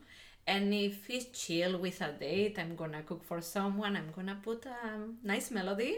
And 0.47 0.73
if 0.73 1.09
it's 1.09 1.45
chill 1.45 1.79
with 1.79 2.01
a 2.01 2.11
date, 2.11 2.59
I'm 2.59 2.75
gonna 2.75 3.03
cook 3.03 3.23
for 3.23 3.41
someone. 3.41 3.95
I'm 3.95 4.11
gonna 4.15 4.37
put 4.43 4.65
a 4.65 4.99
nice 5.23 5.49
melody 5.51 5.97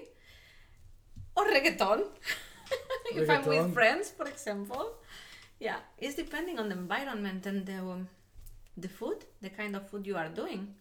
or 1.36 1.46
reggaeton. 1.46 2.04
if 3.16 3.30
I'm 3.30 3.46
with 3.46 3.74
friends, 3.74 4.12
for 4.12 4.28
example, 4.28 4.94
yeah, 5.60 5.78
it's 5.98 6.16
depending 6.16 6.60
on 6.60 6.70
the 6.70 6.76
environment 6.76 7.46
and 7.46 7.66
the 7.66 7.80
um, 7.80 8.08
the 8.78 8.88
food, 8.88 9.26
the 9.42 9.50
kind 9.50 9.76
of 9.76 9.90
food 9.90 10.06
you 10.06 10.16
are 10.16 10.30
doing. 10.30 10.76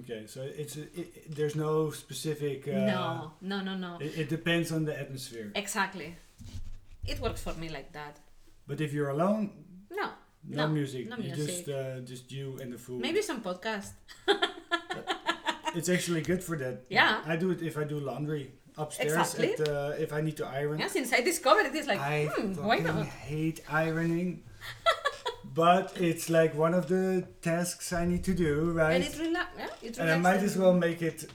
Okay, 0.00 0.26
so 0.26 0.42
it's 0.42 0.76
a, 0.76 0.82
it, 0.82 1.34
there's 1.34 1.56
no 1.56 1.90
specific. 1.90 2.68
Uh, 2.68 2.72
no, 2.72 3.32
no, 3.40 3.60
no, 3.62 3.74
no. 3.76 3.98
It, 4.00 4.18
it 4.18 4.28
depends 4.28 4.70
on 4.72 4.84
the 4.84 4.98
atmosphere. 4.98 5.50
Exactly. 5.54 6.16
It 7.06 7.20
works 7.20 7.40
for 7.42 7.54
me 7.54 7.68
like 7.70 7.92
that. 7.92 8.18
But 8.66 8.80
if 8.80 8.92
you're 8.92 9.08
alone, 9.08 9.50
No, 9.90 10.10
no, 10.44 10.66
No, 10.66 10.68
music. 10.68 11.08
no 11.08 11.16
music. 11.16 11.46
just 11.46 11.68
uh, 11.68 12.00
just 12.00 12.30
you 12.30 12.58
and 12.60 12.72
the 12.72 12.78
food. 12.78 13.00
maybe 13.00 13.22
some 13.22 13.40
podcast. 13.42 13.92
it's 15.74 15.88
actually 15.88 16.20
good 16.22 16.44
for 16.44 16.56
that. 16.58 16.84
Yeah. 16.90 17.22
I 17.26 17.36
do 17.36 17.50
it 17.50 17.62
if 17.62 17.78
I 17.78 17.84
do 17.84 17.98
laundry 17.98 18.52
upstairs. 18.76 19.12
Exactly. 19.12 19.54
At, 19.54 19.68
uh, 19.68 19.92
if 19.98 20.12
I 20.12 20.20
need 20.20 20.36
to 20.36 20.46
iron. 20.46 20.78
Yeah, 20.78 20.88
since 20.88 21.12
I 21.14 21.20
discovered 21.22 21.66
it, 21.66 21.74
it's 21.74 21.88
like, 21.88 22.00
I 22.00 22.26
hmm, 22.26 22.52
why 22.62 22.78
not? 22.78 23.06
hate 23.06 23.60
ironing. 23.70 24.42
but 25.58 26.00
it's 26.00 26.30
like 26.30 26.54
one 26.54 26.72
of 26.72 26.86
the 26.86 27.26
tasks 27.42 27.92
I 27.92 28.04
need 28.04 28.22
to 28.30 28.32
do, 28.32 28.70
right? 28.70 28.94
And 28.94 29.04
it's 29.04 29.16
rela- 29.16 29.52
yeah, 29.58 29.66
it's 29.82 29.98
and 29.98 30.08
I 30.08 30.16
might 30.16 30.42
as 30.48 30.56
well 30.56 30.72
make 30.72 31.02
it 31.02 31.28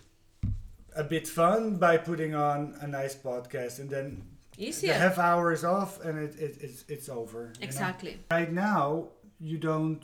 a 0.96 1.04
bit 1.04 1.28
fun 1.28 1.76
by 1.76 1.98
putting 1.98 2.34
on 2.34 2.74
a 2.80 2.88
nice 2.88 3.16
podcast 3.16 3.80
and 3.80 3.90
then 3.90 4.24
Easier. 4.58 4.94
the 4.94 5.00
half 5.00 5.20
hour 5.20 5.52
is 5.52 5.66
off 5.66 6.00
and 6.06 6.18
it, 6.18 6.40
it, 6.40 6.58
it's, 6.62 6.86
it's 6.88 7.10
over. 7.10 7.52
you 7.56 7.60
know? 7.60 7.68
exactly. 7.68 8.20
Right 8.32 8.50
now, 8.50 9.10
you 9.42 9.58
don't 9.58 10.04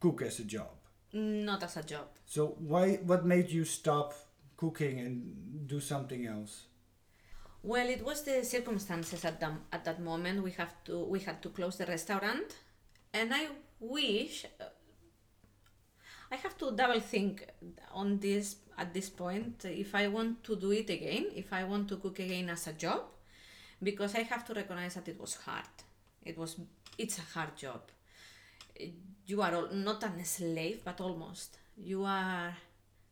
cook 0.00 0.22
as 0.22 0.38
a 0.38 0.44
job. 0.44 0.72
Not 1.12 1.62
as 1.64 1.76
a 1.76 1.82
job. 1.82 2.06
So 2.24 2.56
why? 2.58 2.94
What 3.10 3.26
made 3.26 3.50
you 3.50 3.66
stop 3.66 4.14
cooking 4.56 5.00
and 5.00 5.68
do 5.68 5.80
something 5.80 6.24
else? 6.26 6.62
Well, 7.62 7.88
it 7.88 8.02
was 8.04 8.22
the 8.22 8.42
circumstances 8.44 9.24
at, 9.24 9.40
them, 9.40 9.62
at 9.70 9.84
that 9.84 10.00
moment. 10.00 10.42
We 10.42 10.52
have 10.52 10.74
to 10.84 11.04
we 11.04 11.20
had 11.20 11.42
to 11.42 11.50
close 11.50 11.76
the 11.76 11.86
restaurant, 11.86 12.56
and 13.14 13.32
I 13.32 13.46
wish 13.80 14.44
I 16.30 16.36
have 16.36 16.58
to 16.58 16.72
double 16.72 17.00
think 17.00 17.46
on 17.92 18.18
this 18.18 18.56
at 18.76 18.92
this 18.92 19.08
point 19.08 19.64
if 19.64 19.94
I 19.94 20.08
want 20.08 20.42
to 20.44 20.56
do 20.56 20.72
it 20.72 20.90
again, 20.90 21.26
if 21.34 21.52
I 21.52 21.62
want 21.64 21.88
to 21.90 21.96
cook 21.96 22.18
again 22.18 22.50
as 22.50 22.66
a 22.66 22.72
job, 22.72 23.02
because 23.82 24.14
I 24.16 24.22
have 24.22 24.44
to 24.46 24.54
recognize 24.54 24.94
that 24.94 25.08
it 25.08 25.18
was 25.20 25.36
hard. 25.36 25.74
It 26.24 26.36
was 26.36 26.56
it's 26.98 27.18
a 27.18 27.26
hard 27.34 27.56
job. 27.56 27.82
You 29.26 29.42
are 29.42 29.54
al- 29.54 29.72
not 29.72 30.02
a 30.02 30.24
slave, 30.24 30.82
but 30.84 31.00
almost. 31.00 31.58
You 31.76 32.04
are 32.04 32.56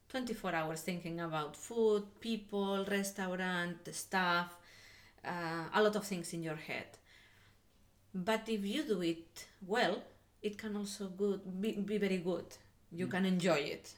24 0.08 0.54
hours 0.54 0.80
thinking 0.82 1.20
about 1.20 1.56
food, 1.56 2.04
people, 2.20 2.84
restaurant, 2.84 3.88
staff, 3.92 4.56
uh, 5.24 5.64
a 5.72 5.82
lot 5.82 5.96
of 5.96 6.04
things 6.04 6.32
in 6.32 6.42
your 6.42 6.56
head. 6.56 6.98
But 8.14 8.48
if 8.48 8.64
you 8.64 8.82
do 8.84 9.02
it 9.02 9.46
well, 9.66 10.02
it 10.42 10.58
can 10.58 10.76
also 10.76 11.08
good 11.08 11.40
be, 11.60 11.72
be 11.72 11.98
very 11.98 12.18
good. 12.18 12.44
You 12.90 13.06
can 13.06 13.24
enjoy 13.24 13.58
it. 13.58 13.92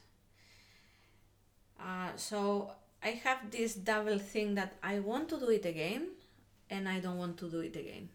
Uh, 1.79 2.15
so 2.15 2.71
I 3.03 3.09
have 3.23 3.51
this 3.51 3.75
double 3.75 4.19
thing 4.19 4.55
that 4.55 4.77
I 4.81 4.99
want 4.99 5.29
to 5.29 5.39
do 5.39 5.49
it 5.49 5.65
again, 5.65 6.07
and 6.69 6.87
I 6.87 6.99
don't 6.99 7.17
want 7.17 7.37
to 7.39 7.49
do 7.49 7.59
it 7.59 7.75
again. 7.75 8.09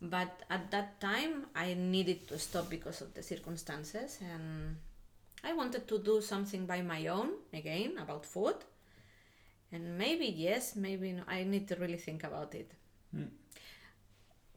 But 0.00 0.42
at 0.50 0.70
that 0.70 1.00
time, 1.00 1.46
I 1.56 1.74
needed 1.74 2.28
to 2.28 2.38
stop 2.38 2.70
because 2.70 3.00
of 3.00 3.14
the 3.14 3.22
circumstances, 3.22 4.18
and 4.20 4.76
I 5.42 5.54
wanted 5.54 5.88
to 5.88 5.98
do 5.98 6.20
something 6.20 6.66
by 6.66 6.82
my 6.82 7.06
own 7.06 7.30
again 7.52 7.96
about 7.98 8.26
food. 8.26 8.56
And 9.72 9.98
maybe 9.98 10.26
yes, 10.26 10.76
maybe 10.76 11.12
no. 11.12 11.22
I 11.26 11.44
need 11.44 11.66
to 11.68 11.76
really 11.76 11.96
think 11.96 12.24
about 12.24 12.54
it. 12.54 12.70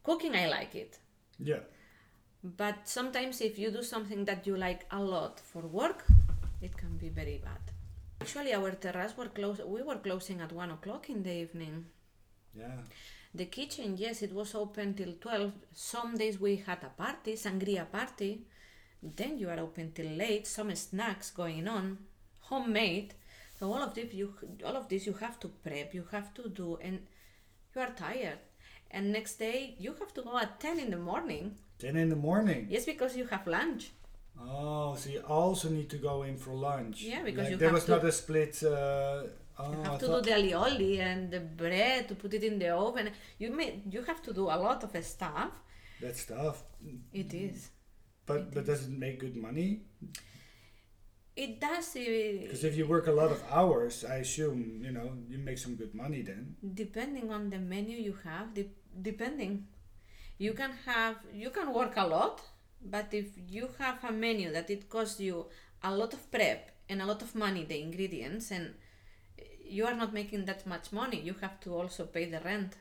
Cooking, 0.03 0.35
I 0.35 0.47
like 0.47 0.75
it. 0.75 0.99
Yeah. 1.39 1.59
But 2.43 2.87
sometimes 2.87 3.41
if 3.41 3.59
you 3.59 3.71
do 3.71 3.83
something 3.83 4.25
that 4.25 4.47
you 4.47 4.57
like 4.57 4.85
a 4.91 4.99
lot 4.99 5.39
for 5.39 5.61
work, 5.61 6.05
it 6.61 6.75
can 6.75 6.97
be 6.97 7.09
very 7.09 7.39
bad. 7.43 7.59
Actually, 8.19 8.53
our 8.53 8.71
terrace 8.71 9.15
were 9.17 9.29
close. 9.29 9.59
We 9.65 9.83
were 9.83 9.97
closing 9.97 10.41
at 10.41 10.51
one 10.51 10.71
o'clock 10.71 11.09
in 11.09 11.23
the 11.23 11.33
evening. 11.33 11.85
Yeah. 12.55 12.77
The 13.33 13.45
kitchen, 13.45 13.95
yes, 13.97 14.21
it 14.21 14.33
was 14.33 14.55
open 14.55 14.93
till 14.93 15.13
twelve. 15.19 15.53
Some 15.73 16.17
days 16.17 16.39
we 16.39 16.57
had 16.57 16.83
a 16.83 16.89
party, 16.89 17.33
sangria 17.33 17.89
party. 17.89 18.45
Then 19.01 19.37
you 19.37 19.49
are 19.49 19.59
open 19.59 19.91
till 19.93 20.11
late. 20.11 20.45
Some 20.45 20.75
snacks 20.75 21.31
going 21.31 21.67
on, 21.67 21.97
homemade. 22.41 23.13
So 23.57 23.71
all 23.71 23.81
of 23.81 23.93
this, 23.93 24.13
you 24.13 24.33
all 24.65 24.75
of 24.75 24.89
this, 24.89 25.05
you 25.05 25.13
have 25.13 25.39
to 25.39 25.47
prep. 25.47 25.93
You 25.93 26.07
have 26.11 26.33
to 26.35 26.49
do, 26.49 26.77
and 26.81 27.07
you 27.73 27.81
are 27.81 27.91
tired. 27.91 28.39
And 28.91 29.11
next 29.11 29.35
day 29.39 29.75
you 29.79 29.93
have 29.99 30.13
to 30.15 30.21
go 30.21 30.37
at 30.37 30.59
ten 30.59 30.79
in 30.79 30.89
the 30.91 30.97
morning. 31.11 31.55
Ten 31.79 31.95
in 31.95 32.09
the 32.09 32.15
morning. 32.29 32.67
Yes, 32.69 32.85
because 32.85 33.15
you 33.17 33.25
have 33.27 33.47
lunch. 33.47 33.91
Oh, 34.39 34.95
so 34.95 35.09
you 35.09 35.21
also 35.21 35.69
need 35.69 35.89
to 35.89 35.97
go 35.97 36.23
in 36.23 36.35
for 36.37 36.53
lunch. 36.53 37.01
Yeah, 37.01 37.21
because 37.23 37.43
Like, 37.45 37.51
you 37.51 37.57
there 37.57 37.71
was 37.73 37.85
to- 37.85 37.91
not 37.91 38.03
a 38.05 38.11
split. 38.11 38.53
Uh, 38.63 38.69
oh, 39.59 39.71
You 39.71 39.81
I 39.81 39.83
have 39.87 39.99
to 39.99 40.05
thought- 40.07 40.23
do 40.23 40.29
the 40.29 40.35
alioli 40.39 40.99
and 40.99 41.31
the 41.31 41.39
bread 41.39 42.07
to 42.09 42.15
put 42.15 42.33
it 42.33 42.43
in 42.43 42.59
the 42.59 42.69
oven. 42.69 43.07
You 43.39 43.49
may 43.59 43.81
you 43.89 44.01
have 44.03 44.21
to 44.27 44.31
do 44.33 44.43
a 44.55 44.57
lot 44.65 44.79
of 44.83 44.91
stuff. 45.05 45.53
that 46.01 46.15
stuff. 46.17 46.55
It 47.13 47.33
is. 47.33 47.69
But 48.25 48.41
but 48.53 48.65
does 48.65 48.81
it 48.87 48.91
make 49.05 49.15
good 49.19 49.35
money? 49.47 49.69
It 51.35 51.59
does. 51.61 51.93
Because 51.93 52.63
Uh, 52.63 52.67
if 52.69 52.75
you 52.77 52.85
work 52.87 53.07
a 53.07 53.11
lot 53.21 53.31
of 53.31 53.39
hours, 53.49 54.03
I 54.03 54.15
assume 54.25 54.59
you 54.85 54.91
know 54.91 55.07
you 55.31 55.37
make 55.37 55.57
some 55.65 55.75
good 55.81 55.93
money 56.03 56.21
then. 56.29 56.55
depending 56.83 57.27
on 57.31 57.49
the 57.49 57.59
menu 57.73 57.97
you 57.97 58.15
have, 58.27 58.53
de- 58.53 58.75
depending, 59.01 59.67
you 60.37 60.53
can 60.53 60.71
have 60.85 61.17
you 61.33 61.49
can 61.49 61.73
work 61.73 61.93
a 61.97 62.07
lot, 62.07 62.41
but 62.83 63.13
if 63.13 63.27
you 63.47 63.69
have 63.77 64.03
a 64.03 64.11
menu 64.11 64.51
that 64.51 64.69
it 64.69 64.89
costs 64.89 65.19
you 65.19 65.45
a 65.83 65.95
lot 65.95 66.13
of 66.13 66.31
prep 66.31 66.71
and 66.89 67.01
a 67.01 67.05
lot 67.05 67.21
of 67.21 67.35
money, 67.35 67.63
the 67.63 67.79
ingredients, 67.79 68.51
and 68.51 68.73
you 69.63 69.85
are 69.85 69.95
not 69.95 70.13
making 70.13 70.45
that 70.45 70.65
much 70.65 70.91
money, 70.91 71.19
you 71.21 71.35
have 71.41 71.59
to 71.61 71.73
also 71.73 72.05
pay 72.05 72.25
the 72.25 72.39
rent. 72.41 72.75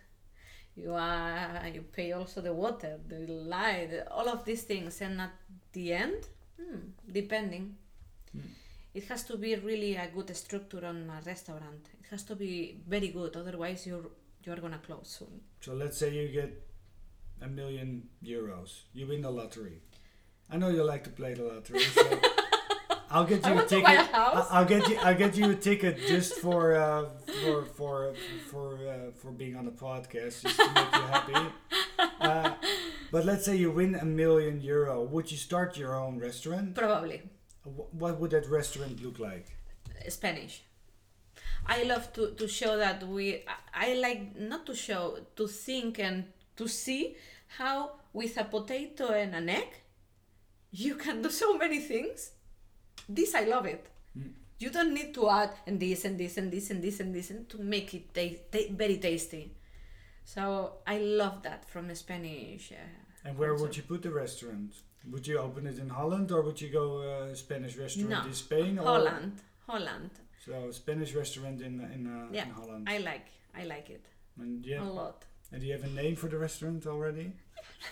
You 0.76 0.94
are 0.94 1.68
you 1.74 1.82
pay 1.82 2.12
also 2.12 2.40
the 2.40 2.52
water, 2.52 2.98
the 3.06 3.20
light, 3.26 3.90
all 4.10 4.28
of 4.28 4.44
these 4.44 4.62
things, 4.62 5.00
and 5.00 5.20
at 5.20 5.32
the 5.72 5.92
end, 5.92 6.28
hmm, 6.58 6.78
depending. 7.10 7.76
It 8.92 9.04
has 9.04 9.22
to 9.24 9.36
be 9.36 9.54
really 9.54 9.94
a 9.94 10.08
good 10.12 10.34
structure 10.36 10.84
on 10.84 11.10
a 11.10 11.22
restaurant. 11.24 11.88
It 12.00 12.06
has 12.10 12.24
to 12.24 12.34
be 12.34 12.80
very 12.88 13.08
good, 13.08 13.36
otherwise 13.36 13.86
you're 14.44 14.54
you're 14.56 14.62
gonna 14.62 14.80
close 14.84 15.16
soon. 15.18 15.40
So 15.60 15.74
let's 15.74 15.96
say 15.98 16.10
you 16.14 16.28
get 16.28 16.62
a 17.42 17.48
million 17.48 18.08
euros. 18.24 18.82
You 18.92 19.06
win 19.06 19.22
the 19.22 19.30
lottery. 19.30 19.80
I 20.50 20.56
know 20.56 20.68
you 20.68 20.82
like 20.84 21.04
to 21.04 21.10
play 21.10 21.34
the 21.34 21.44
lottery. 21.44 21.80
So 21.80 22.20
I'll 23.10 23.24
get 23.24 23.44
you 23.44 23.52
a 23.52 23.54
want 23.56 23.68
to 23.68 23.74
ticket. 23.76 23.84
buy 23.86 23.94
a. 23.94 24.16
I- 24.16 24.46
I'll 24.50 24.64
get 24.64 24.88
you. 24.88 24.96
I'll 25.02 25.16
get 25.16 25.36
you 25.36 25.50
a 25.50 25.54
ticket 25.54 25.98
just 26.06 26.34
for 26.34 26.74
uh, 26.76 27.06
for 27.42 27.64
for 27.64 28.14
for 28.50 28.76
uh, 28.88 29.10
for 29.20 29.30
being 29.32 29.56
on 29.56 29.64
the 29.64 29.72
podcast, 29.72 30.42
just 30.42 30.56
to 30.58 30.72
make 30.74 30.94
you 30.94 31.00
happy. 31.14 31.34
Uh, 32.20 32.52
but 33.10 33.24
let's 33.24 33.44
say 33.46 33.56
you 33.56 33.70
win 33.70 33.94
a 33.94 34.04
million 34.04 34.60
euro. 34.60 35.02
Would 35.02 35.30
you 35.30 35.38
start 35.38 35.76
your 35.78 35.94
own 35.98 36.18
restaurant? 36.18 36.74
Probably 36.74 37.22
What 37.64 38.20
would 38.20 38.30
that 38.32 38.46
restaurant 38.48 39.02
look 39.02 39.18
like? 39.18 39.46
Spanish. 40.08 40.62
I 41.66 41.82
love 41.84 42.12
to, 42.14 42.32
to 42.32 42.48
show 42.48 42.76
that 42.78 43.06
we. 43.06 43.44
I- 43.74 43.94
like 43.94 44.36
not 44.36 44.66
to 44.66 44.74
show, 44.74 45.18
to 45.36 45.46
think 45.46 45.98
and 45.98 46.24
to 46.56 46.68
see 46.68 47.16
how 47.58 47.92
with 48.12 48.36
a 48.38 48.44
potato 48.44 49.12
and 49.12 49.34
an 49.34 49.48
egg, 49.48 49.68
you 50.72 50.96
can 50.96 51.22
do 51.22 51.30
so 51.30 51.56
many 51.56 51.78
things. 51.80 52.32
This 53.08 53.34
I 53.34 53.44
love 53.44 53.66
it. 53.66 53.86
You 54.58 54.68
don't 54.70 54.92
need 54.92 55.14
to 55.14 55.30
add 55.30 55.52
and 55.66 55.80
this 55.80 56.04
and 56.04 56.18
this 56.18 56.36
and 56.36 56.52
this 56.52 56.70
and 56.70 56.82
this 56.82 57.00
and 57.00 57.14
this 57.14 57.30
and 57.30 57.48
to 57.48 57.58
make 57.58 57.94
it 57.94 58.12
ta- 58.12 58.36
ta- 58.52 58.72
very 58.72 58.98
tasty. 58.98 59.54
So 60.24 60.74
I 60.86 60.98
love 60.98 61.42
that 61.44 61.68
from 61.70 61.88
the 61.88 61.94
Spanish. 61.94 62.70
Uh, 62.72 62.76
And 63.28 63.38
where 63.38 63.54
would 63.54 63.74
you 63.76 63.82
put 63.82 64.02
the 64.02 64.10
restaurant? 64.10 64.74
Would 65.10 65.26
you 65.26 65.38
open 65.38 65.66
it 65.66 65.78
in 65.78 65.88
Holland 65.88 66.30
or 66.30 66.42
would 66.42 66.60
you 66.60 66.68
go 66.70 67.00
uh, 67.00 67.34
Spanish 67.34 67.76
restaurant 67.78 68.10
No, 68.10 68.22
in 68.26 68.34
Spain? 68.34 68.78
Or 68.78 68.84
Holland, 68.84 69.40
Holland. 69.66 70.10
So 70.44 70.70
Spanish 70.70 71.14
restaurant 71.14 71.60
in 71.60 71.80
in, 71.94 72.06
uh, 72.06 72.28
Yeah, 72.32 72.44
in 72.46 72.50
Holland. 72.50 72.88
I 72.88 72.98
like, 72.98 73.26
I 73.54 73.64
like 73.64 73.90
it 73.90 74.04
and 74.38 74.64
a 74.66 74.84
lot. 74.84 75.24
and 75.52 75.60
do 75.60 75.66
you 75.66 75.72
have 75.72 75.84
a 75.84 75.90
name 76.02 76.16
for 76.16 76.28
the 76.28 76.38
restaurant 76.38 76.86
already? 76.86 77.32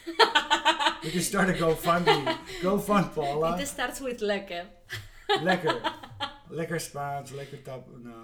we 1.05 1.11
can 1.11 1.21
start 1.23 1.49
a 1.51 1.53
GoFundMe. 1.53 2.37
GoFund 2.63 3.15
Paula. 3.15 3.59
It 3.61 3.67
starts 3.69 4.01
with 4.01 4.21
lekker. 4.21 4.65
Lekker. 5.31 5.81
Lekker 6.51 6.81
Spaans, 6.81 7.33
lekker 7.33 7.63
tap. 7.65 7.87
No. 8.03 8.15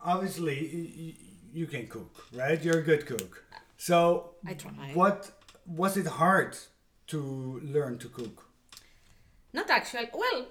Obviously, 0.00 0.56
y- 0.74 0.92
y- 0.98 1.16
you 1.52 1.66
can 1.66 1.86
cook, 1.86 2.26
right? 2.34 2.62
You're 2.62 2.80
a 2.80 2.82
good 2.82 3.06
cook. 3.06 3.44
So, 3.78 4.34
I 4.46 4.52
try. 4.54 4.70
what 4.92 5.30
was 5.66 5.96
it 5.96 6.06
hard 6.06 6.58
to 7.06 7.18
learn 7.64 7.96
to 7.98 8.08
cook? 8.08 8.44
Not 9.54 9.70
actually. 9.70 10.10
Well, 10.12 10.46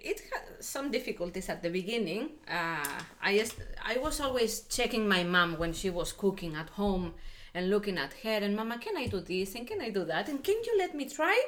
it 0.00 0.20
had 0.32 0.64
some 0.64 0.90
difficulties 0.90 1.48
at 1.48 1.62
the 1.62 1.70
beginning. 1.70 2.30
Uh, 2.48 3.00
I 3.22 3.38
just, 3.38 3.56
I 3.84 3.98
was 3.98 4.20
always 4.20 4.62
checking 4.62 5.08
my 5.08 5.24
mom 5.24 5.58
when 5.58 5.72
she 5.72 5.90
was 5.90 6.12
cooking 6.12 6.54
at 6.54 6.70
home 6.70 7.14
and 7.54 7.70
looking 7.70 7.98
at 7.98 8.12
her 8.22 8.38
and 8.44 8.56
Mama, 8.56 8.78
can 8.78 8.96
I 8.96 9.06
do 9.06 9.20
this 9.20 9.54
and 9.54 9.66
can 9.66 9.80
I 9.80 9.90
do 9.90 10.04
that 10.04 10.28
and 10.28 10.42
can 10.42 10.56
you 10.64 10.74
let 10.78 10.94
me 10.94 11.08
try? 11.08 11.40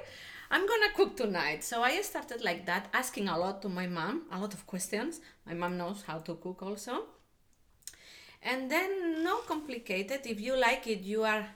I'm 0.51 0.67
gonna 0.67 0.93
cook 0.95 1.17
tonight. 1.17 1.65
So 1.65 1.83
I 1.83 2.01
started 2.03 2.45
like 2.45 2.67
that, 2.67 2.89
asking 2.93 3.29
a 3.29 3.39
lot 3.39 3.63
to 3.63 3.69
my 3.69 3.87
mom, 3.87 4.23
a 4.31 4.39
lot 4.39 4.53
of 4.53 4.67
questions. 4.67 5.21
My 5.47 5.55
mom 5.55 5.79
knows 5.79 6.03
how 6.07 6.19
to 6.19 6.35
cook 6.35 6.63
also. 6.63 7.05
and 8.43 8.71
then 8.71 9.23
no 9.23 9.39
complicated 9.39 10.21
if 10.27 10.41
you 10.41 10.57
like 10.59 10.87
it 10.87 11.01
you 11.03 11.23
are 11.23 11.47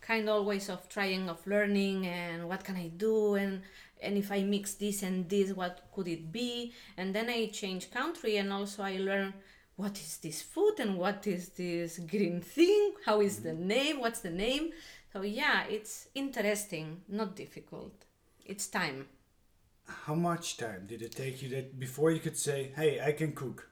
kind 0.00 0.28
always 0.28 0.68
of 0.68 0.88
trying 0.88 1.28
of 1.28 1.44
learning 1.46 2.06
and 2.06 2.46
what 2.48 2.62
can 2.62 2.76
i 2.76 2.88
do 2.88 3.34
and 3.34 3.62
and 4.04 4.16
if 4.16 4.30
i 4.30 4.42
mix 4.42 4.74
this 4.74 5.02
and 5.02 5.28
this 5.28 5.52
what 5.52 5.82
could 5.92 6.08
it 6.08 6.30
be 6.30 6.72
and 6.96 7.14
then 7.14 7.28
i 7.28 7.46
change 7.46 7.90
country 7.90 8.36
and 8.36 8.52
also 8.52 8.82
i 8.82 8.96
learn 8.96 9.32
what 9.76 9.98
is 9.98 10.18
this 10.18 10.42
food 10.42 10.74
and 10.78 10.96
what 10.96 11.26
is 11.26 11.48
this 11.50 11.98
green 11.98 12.40
thing 12.40 12.92
how 13.06 13.20
is 13.20 13.42
the 13.42 13.50
mm-hmm. 13.50 13.68
name 13.68 14.00
what's 14.00 14.20
the 14.20 14.30
name 14.30 14.70
so 15.12 15.22
yeah 15.22 15.64
it's 15.68 16.08
interesting 16.14 17.00
not 17.08 17.34
difficult 17.34 17.92
it's 18.44 18.66
time 18.68 19.06
How 19.86 20.14
much 20.14 20.56
time 20.56 20.86
did 20.86 21.02
it 21.02 21.12
take 21.12 21.42
you 21.42 21.48
that 21.50 21.78
before 21.78 22.10
you 22.10 22.20
could 22.20 22.36
say, 22.38 22.72
"Hey, 22.74 23.00
I 23.00 23.12
can 23.12 23.32
cook"? 23.32 23.68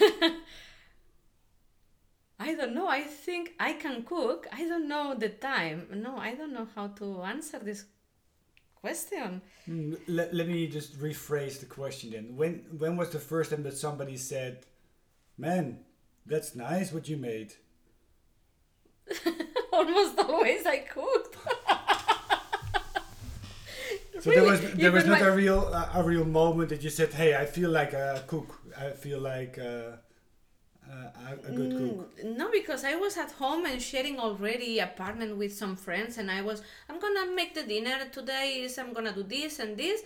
I 2.38 2.54
don't 2.54 2.74
know. 2.74 2.88
I 2.88 3.02
think 3.02 3.52
I 3.60 3.74
can 3.74 4.02
cook. 4.02 4.46
I 4.50 4.66
don't 4.66 4.88
know 4.88 5.14
the 5.14 5.28
time. 5.28 5.88
No, 5.92 6.16
I 6.16 6.34
don't 6.34 6.54
know 6.54 6.68
how 6.74 6.88
to 6.88 7.22
answer 7.22 7.58
this 7.58 7.84
question. 8.80 9.42
Hmm, 9.66 9.94
Let, 10.08 10.34
let 10.34 10.48
me 10.48 10.66
just 10.68 10.98
rephrase 11.00 11.60
the 11.60 11.66
question 11.66 12.10
then. 12.10 12.36
When 12.36 12.64
when 12.78 12.96
was 12.96 13.10
the 13.10 13.18
first 13.18 13.50
time 13.50 13.62
that 13.64 13.76
somebody 13.76 14.16
said, 14.16 14.66
"Man, 15.38 15.80
that's 16.26 16.54
nice 16.54 16.92
what 16.92 17.08
you 17.08 17.16
made"? 17.16 17.54
Almost 19.72 20.18
always 20.18 20.66
I 20.66 20.78
cooked. 20.78 21.36
So 24.20 24.28
there 24.30 24.42
was 24.44 24.60
Really, 24.60 24.74
there 24.74 24.92
was 24.92 25.06
not 25.06 25.20
my- 25.20 25.26
a 25.28 25.34
real 25.34 25.60
uh, 25.72 25.88
a 25.94 26.02
real 26.02 26.26
moment 26.26 26.68
that 26.68 26.82
you 26.82 26.90
said, 26.90 27.10
"Hey, 27.14 27.34
I 27.34 27.46
feel 27.46 27.70
like 27.70 27.94
a 27.94 28.22
cook. 28.26 28.60
I 28.76 28.90
feel 28.90 29.18
like 29.18 29.58
uh, 29.58 29.96
uh, 30.88 31.10
a, 31.28 31.48
a 31.48 31.52
good 31.56 31.72
cook." 31.78 32.24
Mm, 32.24 32.36
No, 32.36 32.50
because 32.50 32.84
I 32.84 32.94
was 32.96 33.16
at 33.16 33.32
home 33.32 33.66
and 33.66 33.80
sharing 33.80 34.18
already 34.18 34.78
apartment 34.80 35.36
with 35.36 35.52
some 35.54 35.76
friends, 35.76 36.18
and 36.18 36.30
I 36.30 36.42
was, 36.42 36.62
I'm 36.88 36.98
gonna 37.00 37.26
make 37.34 37.54
the 37.54 37.62
dinner 37.62 37.98
today. 38.12 38.62
Is 38.64 38.78
I'm 38.78 38.92
gonna 38.92 39.12
do 39.12 39.22
this 39.22 39.58
and 39.58 39.76
this, 39.76 40.02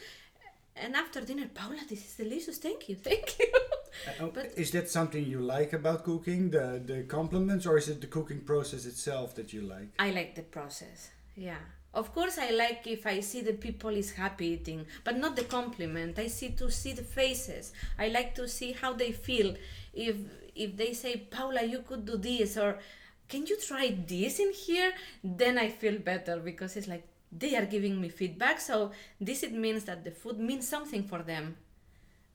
and 0.76 0.94
after 0.96 1.20
dinner, 1.20 1.48
Paula, 1.54 1.78
this 1.88 2.04
is 2.04 2.14
delicious. 2.16 2.58
Thank 2.58 2.88
you, 2.88 2.96
thank 2.96 3.38
you. 3.38 3.46
Uh, 4.20 4.26
but- 4.34 4.52
is 4.56 4.70
that 4.72 4.90
something 4.90 5.24
you 5.24 5.40
like 5.40 5.72
about 5.72 6.04
cooking, 6.04 6.50
the 6.50 6.82
the 6.84 7.02
compliments, 7.04 7.66
or 7.66 7.78
is 7.78 7.88
it 7.88 8.00
the 8.00 8.08
cooking 8.08 8.40
process 8.40 8.84
itself 8.87 9.34
that 9.37 9.52
you 9.52 9.62
like? 9.62 9.88
I 9.98 10.10
like 10.10 10.34
the 10.34 10.42
process. 10.42 11.10
Yeah. 11.37 11.58
Of 11.94 12.12
course, 12.12 12.38
I 12.38 12.50
like 12.50 12.88
if 12.88 13.06
I 13.06 13.20
see 13.20 13.40
the 13.40 13.52
people 13.52 13.90
is 13.90 14.10
happy 14.12 14.46
eating, 14.48 14.84
but 15.04 15.16
not 15.16 15.37
the 15.37 15.44
compliment. 15.44 16.18
I 16.18 16.26
see 16.26 16.50
to 16.60 16.68
see 16.70 16.92
the 16.92 17.04
faces. 17.04 17.72
I 17.96 18.08
like 18.08 18.34
to 18.34 18.48
see 18.48 18.72
how 18.72 18.94
they 18.94 19.12
feel. 19.12 19.54
If 19.92 20.16
if 20.54 20.76
they 20.76 20.92
say, 20.92 21.16
Paula, 21.30 21.62
you 21.62 21.80
could 21.80 22.04
do 22.06 22.16
this, 22.16 22.56
or 22.56 22.78
can 23.28 23.46
you 23.46 23.56
try 23.60 23.96
this 24.06 24.38
in 24.38 24.52
here? 24.52 24.92
Then 25.22 25.58
I 25.58 25.68
feel 25.68 25.98
better 25.98 26.36
because 26.38 26.76
it's 26.76 26.88
like 26.88 27.06
they 27.32 27.56
are 27.56 27.66
giving 27.66 28.00
me 28.00 28.08
feedback. 28.08 28.60
So 28.60 28.92
this 29.20 29.42
it 29.42 29.52
means 29.52 29.84
that 29.84 30.04
the 30.04 30.10
food 30.10 30.38
means 30.38 30.68
something 30.68 31.02
for 31.04 31.22
them. 31.22 31.56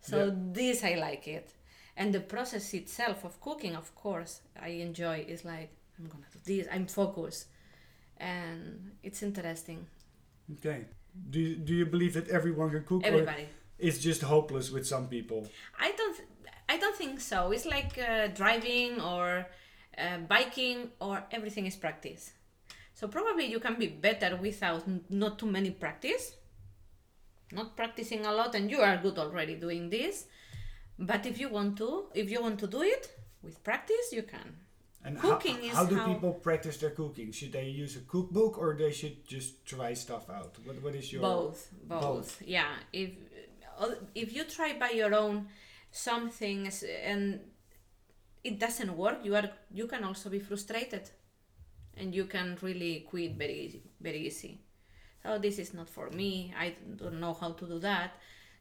So 0.02 0.26
Yeah. 0.26 0.32
this 0.54 0.84
I 0.84 0.96
like 0.96 1.28
it, 1.28 1.50
and 1.98 2.14
the 2.14 2.22
process 2.22 2.74
itself 2.74 3.24
of 3.26 3.40
cooking, 3.42 3.76
of 3.76 3.94
course, 3.96 4.42
I 4.62 4.70
enjoy. 4.88 5.26
It's 5.28 5.46
like 5.46 5.70
I'm 5.98 6.08
gonna 6.08 6.26
do 6.34 6.40
this. 6.46 6.68
I'm 6.72 6.88
focused, 6.88 7.48
and 8.18 8.92
it's 9.04 9.22
interesting. 9.24 9.86
Okay. 10.58 10.86
Do 11.30 11.40
you, 11.40 11.56
do 11.56 11.74
you 11.74 11.86
believe 11.86 12.14
that 12.14 12.30
everyone 12.30 12.70
can 12.72 12.84
cook, 12.84 13.04
or 13.04 13.08
Everybody. 13.08 13.48
it's 13.78 13.98
just 13.98 14.22
hopeless 14.22 14.72
with 14.72 14.86
some 14.88 15.08
people? 15.08 15.48
I 15.80 15.92
don't. 15.98 16.18
I 16.70 16.78
don't 16.78 16.96
think 16.96 17.20
so. 17.20 17.52
It's 17.52 17.66
like 17.66 17.98
uh, 17.98 18.28
driving 18.28 19.02
or 19.02 19.48
uh, 19.98 20.18
biking, 20.28 20.92
or 21.02 21.24
everything 21.32 21.66
is 21.66 21.76
practice. 21.76 22.32
So 22.94 23.08
probably 23.08 23.46
you 23.46 23.60
can 23.60 23.76
be 23.80 23.88
better 23.88 24.36
without 24.36 24.84
not 25.10 25.40
too 25.40 25.48
many 25.48 25.72
practice. 25.72 26.36
Not 27.52 27.76
practicing 27.76 28.26
a 28.26 28.32
lot, 28.32 28.54
and 28.54 28.70
you 28.70 28.80
are 28.80 28.98
good 28.98 29.18
already 29.18 29.56
doing 29.56 29.90
this. 29.90 30.28
But 31.00 31.26
if 31.26 31.40
you 31.40 31.50
want 31.50 31.78
to, 31.78 32.06
if 32.14 32.30
you 32.30 32.40
want 32.42 32.60
to 32.60 32.68
do 32.68 32.84
it 32.84 33.10
with 33.42 33.64
practice, 33.64 34.14
you 34.14 34.24
can. 34.24 34.56
And 35.04 35.18
Cooking 35.18 35.56
how, 35.56 35.64
is 35.64 35.74
how 35.74 35.86
do 35.86 35.96
how- 35.96 36.14
people 36.14 36.34
practice 36.34 36.78
their 36.78 36.92
cooking? 36.92 37.32
Should 37.32 37.54
they 37.54 37.70
use 37.70 37.96
a 37.96 38.02
cookbook 38.02 38.58
or 38.60 38.76
they 38.78 38.92
should 38.92 39.26
just 39.26 39.66
try 39.66 39.94
stuff 39.94 40.30
out? 40.30 40.58
What 40.66 40.84
what 40.84 40.94
is 40.94 41.12
your 41.12 41.22
both 41.22 41.72
both, 41.88 42.02
both. 42.02 42.42
yeah 42.46 42.72
if 42.92 43.12
uh, 43.80 43.96
if 44.14 44.36
you 44.36 44.44
try 44.44 44.78
by 44.78 44.90
your 44.90 45.16
own 45.16 45.48
some 45.92 46.30
things 46.30 46.84
and 47.04 47.40
it 48.44 48.60
doesn't 48.60 48.96
work 48.96 49.20
you 49.24 49.36
are 49.36 49.50
you 49.72 49.88
can 49.88 50.04
also 50.04 50.30
be 50.30 50.40
frustrated 50.40 51.10
and 51.98 52.16
you 52.16 52.26
can 52.26 52.58
really 52.62 53.06
quit 53.10 53.36
very 53.36 53.60
easy, 53.60 53.84
very 54.00 54.26
easy. 54.28 54.62
So 55.22 55.38
this 55.38 55.60
is 55.60 55.74
not 55.74 55.90
for 55.90 56.10
me 56.12 56.54
i 56.58 56.76
don't 56.96 57.20
know 57.20 57.34
how 57.34 57.52
to 57.52 57.66
do 57.66 57.80
that. 57.80 58.12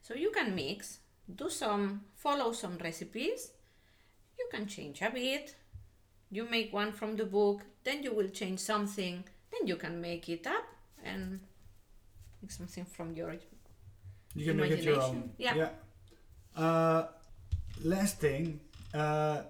So 0.01 0.13
you 0.13 0.31
can 0.31 0.55
mix 0.55 0.99
do 1.33 1.49
some 1.49 2.01
follow 2.15 2.51
some 2.51 2.77
recipes. 2.77 3.51
You 4.37 4.47
can 4.51 4.67
change 4.67 5.01
a 5.01 5.09
bit. 5.09 5.55
You 6.31 6.47
make 6.49 6.73
one 6.73 6.91
from 6.91 7.15
the 7.15 7.25
book 7.25 7.61
then 7.83 8.03
you 8.03 8.13
will 8.13 8.29
change 8.29 8.59
something 8.59 9.23
then 9.51 9.67
you 9.67 9.75
can 9.75 10.01
make 10.01 10.29
it 10.29 10.45
up 10.45 10.65
and 11.03 11.39
make 12.41 12.51
something 12.51 12.85
from 12.85 13.13
your 13.15 13.33
You 14.35 14.45
can 14.45 14.57
make 14.57 14.71
it 14.71 14.83
your 14.83 15.01
own. 15.01 15.31
Imagination, 15.39 15.55
yeah. 15.57 15.69
Uh, 16.55 17.07
last 17.83 18.19
thing, 18.19 18.59
uh, 18.93 19.41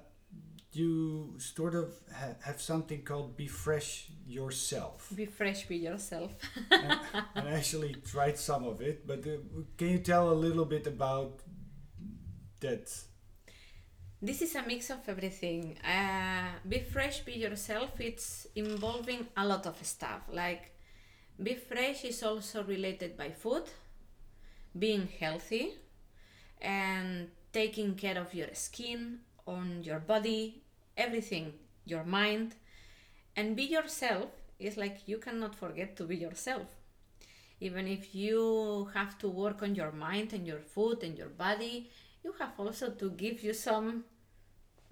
you 0.71 1.35
sort 1.37 1.75
of 1.75 1.93
ha- 2.13 2.35
have 2.43 2.61
something 2.61 3.03
called 3.03 3.35
"Be 3.35 3.47
Fresh 3.47 4.09
Yourself." 4.27 5.09
be 5.15 5.25
fresh 5.25 5.67
be 5.67 5.77
yourself 5.77 6.31
and, 6.71 6.99
and 7.35 7.47
I 7.47 7.51
actually 7.51 7.95
tried 8.05 8.37
some 8.37 8.63
of 8.65 8.81
it, 8.81 9.07
but 9.07 9.19
uh, 9.25 9.37
can 9.77 9.89
you 9.89 9.99
tell 9.99 10.31
a 10.31 10.37
little 10.45 10.65
bit 10.65 10.85
about 10.87 11.39
that? 12.61 12.89
this 14.21 14.41
is 14.41 14.53
a 14.55 14.63
mix 14.63 14.89
of 14.89 14.97
everything 15.07 15.77
uh, 15.79 16.49
be 16.67 16.79
fresh 16.79 17.21
be 17.21 17.33
yourself 17.33 17.89
it's 17.99 18.47
involving 18.55 19.25
a 19.37 19.45
lot 19.47 19.65
of 19.65 19.75
stuff 19.81 20.21
like 20.31 20.73
be 21.41 21.55
fresh 21.55 22.03
is 22.03 22.21
also 22.21 22.63
related 22.63 23.15
by 23.15 23.29
food 23.29 23.63
being 24.77 25.07
healthy 25.19 25.73
and 26.61 27.29
taking 27.51 27.95
care 27.95 28.19
of 28.19 28.33
your 28.33 28.53
skin 28.53 29.19
on 29.45 29.83
your 29.83 29.99
body 29.99 30.61
everything 30.97 31.53
your 31.85 32.03
mind. 32.03 32.55
And 33.35 33.55
be 33.55 33.63
yourself 33.63 34.29
is 34.59 34.77
like 34.77 35.07
you 35.07 35.17
cannot 35.17 35.55
forget 35.55 35.95
to 35.97 36.03
be 36.03 36.17
yourself. 36.17 36.67
Even 37.61 37.87
if 37.87 38.13
you 38.13 38.89
have 38.93 39.17
to 39.19 39.29
work 39.29 39.63
on 39.63 39.75
your 39.75 39.91
mind 39.91 40.33
and 40.33 40.45
your 40.45 40.59
food 40.59 41.03
and 41.03 41.17
your 41.17 41.29
body 41.29 41.89
you 42.23 42.33
have 42.39 42.51
also 42.57 42.89
to 42.89 43.11
give 43.11 43.43
you 43.43 43.53
some 43.53 44.03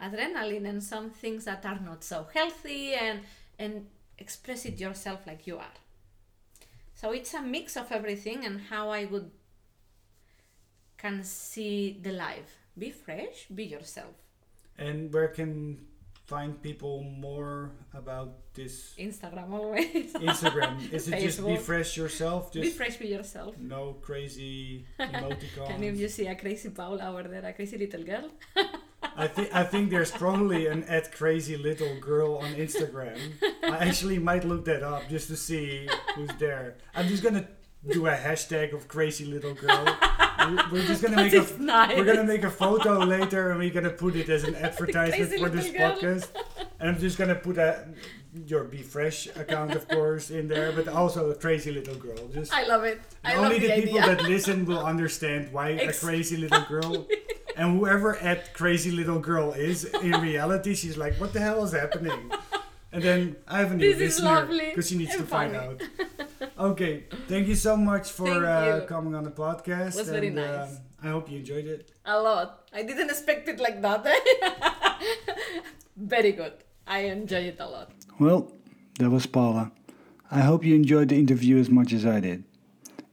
adrenaline 0.02 0.68
and 0.68 0.82
some 0.82 1.10
things 1.10 1.46
that 1.46 1.66
are 1.66 1.80
not 1.80 2.04
so 2.04 2.28
healthy 2.34 2.94
and 2.94 3.22
and 3.60 3.88
express 4.18 4.66
it 4.66 4.80
yourself 4.80 5.26
like 5.28 5.48
you 5.48 5.58
are. 5.58 5.78
So 6.94 7.12
it's 7.12 7.34
a 7.34 7.42
mix 7.42 7.76
of 7.76 7.92
everything 7.92 8.46
and 8.46 8.62
how 8.62 8.90
i 8.90 9.06
would 9.06 9.30
can 10.98 11.24
see 11.24 12.00
the 12.02 12.12
life 12.12 12.58
be 12.78 12.90
fresh 12.92 13.46
be 13.54 13.66
yourself 13.66 14.14
And 14.78 15.12
where 15.14 15.28
can 15.30 15.86
find 16.26 16.62
people 16.62 17.02
more 17.04 17.72
about 17.94 18.30
this 18.54 18.94
instagram 19.00 19.50
always 19.54 20.14
Instagram? 20.32 20.74
Is 20.92 21.08
it 21.08 21.20
just 21.22 21.40
be 21.46 21.56
fresh 21.58 21.96
yourself? 21.98 22.52
Just 22.52 22.64
be 22.64 22.72
fresh 22.72 22.98
be 22.98 23.08
yourself 23.08 23.56
no 23.58 23.94
crazy 24.02 24.86
emoticons. 25.00 25.70
and 25.74 25.84
if 25.84 25.98
you 25.98 26.08
see 26.10 26.28
a 26.28 26.36
crazy 26.36 26.70
paula 26.70 27.04
over 27.10 27.24
there 27.24 27.46
a 27.46 27.54
crazy 27.54 27.78
little 27.78 28.04
girl 28.04 28.30
I 29.16 29.28
think 29.28 29.50
I 29.54 29.64
think 29.64 29.90
there's 29.90 30.12
probably 30.12 30.68
an 30.68 30.84
at 30.84 31.12
crazy 31.12 31.58
little 31.58 31.96
girl 32.00 32.38
on 32.38 32.54
Instagram. 32.54 33.18
I 33.64 33.78
actually 33.90 34.20
might 34.20 34.44
look 34.44 34.66
that 34.66 34.84
up 34.84 35.02
just 35.10 35.28
to 35.30 35.36
see 35.36 35.88
who's 36.16 36.30
there. 36.38 36.76
I'm 36.94 37.08
just 37.08 37.24
gonna 37.24 37.48
do 37.90 38.06
a 38.08 38.16
hashtag 38.16 38.74
of 38.74 38.88
crazy 38.88 39.26
little 39.26 39.54
girl. 39.56 39.86
We're- 40.48 40.64
We're 40.72 40.88
just 40.88 41.02
gonna 41.04 41.16
make 41.18 41.34
a 41.34 41.46
nice. 41.60 41.98
we're 41.98 42.06
gonna 42.06 42.24
make 42.24 42.44
a 42.44 42.50
photo 42.52 43.00
later 43.00 43.52
and 43.52 43.60
we're 43.60 43.74
gonna 43.74 43.90
put 43.90 44.16
it 44.16 44.30
as 44.30 44.44
an 44.44 44.56
advertisement 44.68 45.40
for 45.40 45.50
this 45.50 45.70
podcast. 45.70 46.28
And 46.80 46.90
I'm 46.90 47.00
just 47.00 47.18
gonna 47.18 47.36
put 47.36 47.58
a 47.58 47.86
your 48.46 48.66
Be 48.66 48.84
Fresh 48.84 49.28
account, 49.36 49.74
of 49.74 49.88
course, 49.88 50.30
in 50.30 50.48
there, 50.48 50.72
but 50.72 50.88
also 50.88 51.32
a 51.32 51.36
crazy 51.36 51.72
little 51.72 51.96
girl. 51.96 52.28
Just 52.34 52.54
i 52.54 52.64
love 52.68 52.84
it 52.84 53.02
i 53.24 53.34
only 53.36 53.60
love 53.60 53.62
the 53.62 53.68
the 53.68 53.82
people 53.82 54.00
that 54.02 54.22
listen 54.24 54.66
will 54.66 54.86
understand 54.86 55.52
why 55.52 55.70
a 55.70 55.92
crazy 55.94 56.38
little 56.38 56.62
girl 56.70 57.08
and 57.58 57.80
whoever 57.80 58.16
at 58.18 58.54
crazy 58.54 58.92
little 58.92 59.20
girl 59.20 59.54
is 59.54 59.86
in 59.86 60.12
reality 60.22 60.76
she's 60.76 60.98
like 60.98 61.16
what 61.20 61.34
the 61.34 61.40
hell 61.40 61.64
is 61.64 61.72
happening 61.74 62.30
and 62.92 63.04
then 63.04 63.36
i 63.48 63.60
have 63.60 63.72
a 63.72 63.76
new 63.76 63.94
This 63.94 64.20
listener 64.20 64.46
because 64.48 64.88
she 64.90 64.98
needs 64.98 65.12
to 65.14 65.20
and 65.20 65.28
find 65.30 65.56
out 65.56 65.82
okay 66.70 67.06
thank 67.28 67.48
you 67.48 67.56
so 67.56 67.76
much 67.76 68.12
for 68.12 68.46
uh, 68.46 68.86
coming 68.88 69.14
on 69.16 69.24
the 69.24 69.32
podcast 69.32 69.96
Was 69.96 70.10
very 70.10 70.28
and, 70.28 70.38
nice. 70.38 70.70
um, 70.72 70.78
i 71.04 71.08
hope 71.10 71.30
you 71.32 71.40
enjoyed 71.40 71.66
it 71.66 71.92
A 72.06 72.18
lot. 72.22 72.70
I 72.74 72.84
didn't 72.84 73.10
expect 73.10 73.50
it 73.50 73.60
like 73.60 73.82
that. 73.82 74.02
Very 75.98 76.32
good. 76.32 76.54
I 76.86 77.00
enjoy 77.00 77.44
it 77.52 77.58
a 77.60 77.68
lot. 77.68 77.92
Well, 78.20 78.52
that 79.00 79.10
was 79.10 79.26
Paula. 79.26 79.72
I 80.32 80.42
hope 80.42 80.64
you 80.64 80.74
enjoyed 80.76 81.10
the 81.10 81.20
interview 81.20 81.58
as 81.58 81.70
much 81.70 81.92
as 81.94 82.06
I 82.06 82.20
did. 82.22 82.44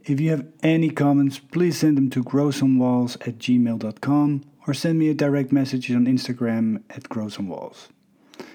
If 0.05 0.21
you 0.21 0.31
have 0.31 0.47
any 0.63 0.91
comments, 0.91 1.39
please 1.39 1.79
send 1.79 1.97
them 1.97 2.09
to 2.11 2.23
growsomewalls 2.23 3.17
at 3.27 3.39
gmail.com 3.39 4.45
or 4.67 4.75
send 4.75 4.99
me 4.99 5.09
a 5.09 5.15
direct 5.15 5.51
message 5.53 5.91
on 5.91 6.07
Instagram 6.07 6.83
at 6.91 7.05
growsomewalls. 7.05 7.89